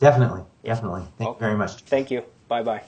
Definitely, 0.00 0.42
definitely. 0.62 1.02
Thank 1.16 1.30
okay. 1.30 1.36
you 1.36 1.46
very 1.46 1.56
much. 1.56 1.82
Thank 1.82 2.10
you. 2.10 2.22
Bye 2.48 2.62
bye. 2.62 2.82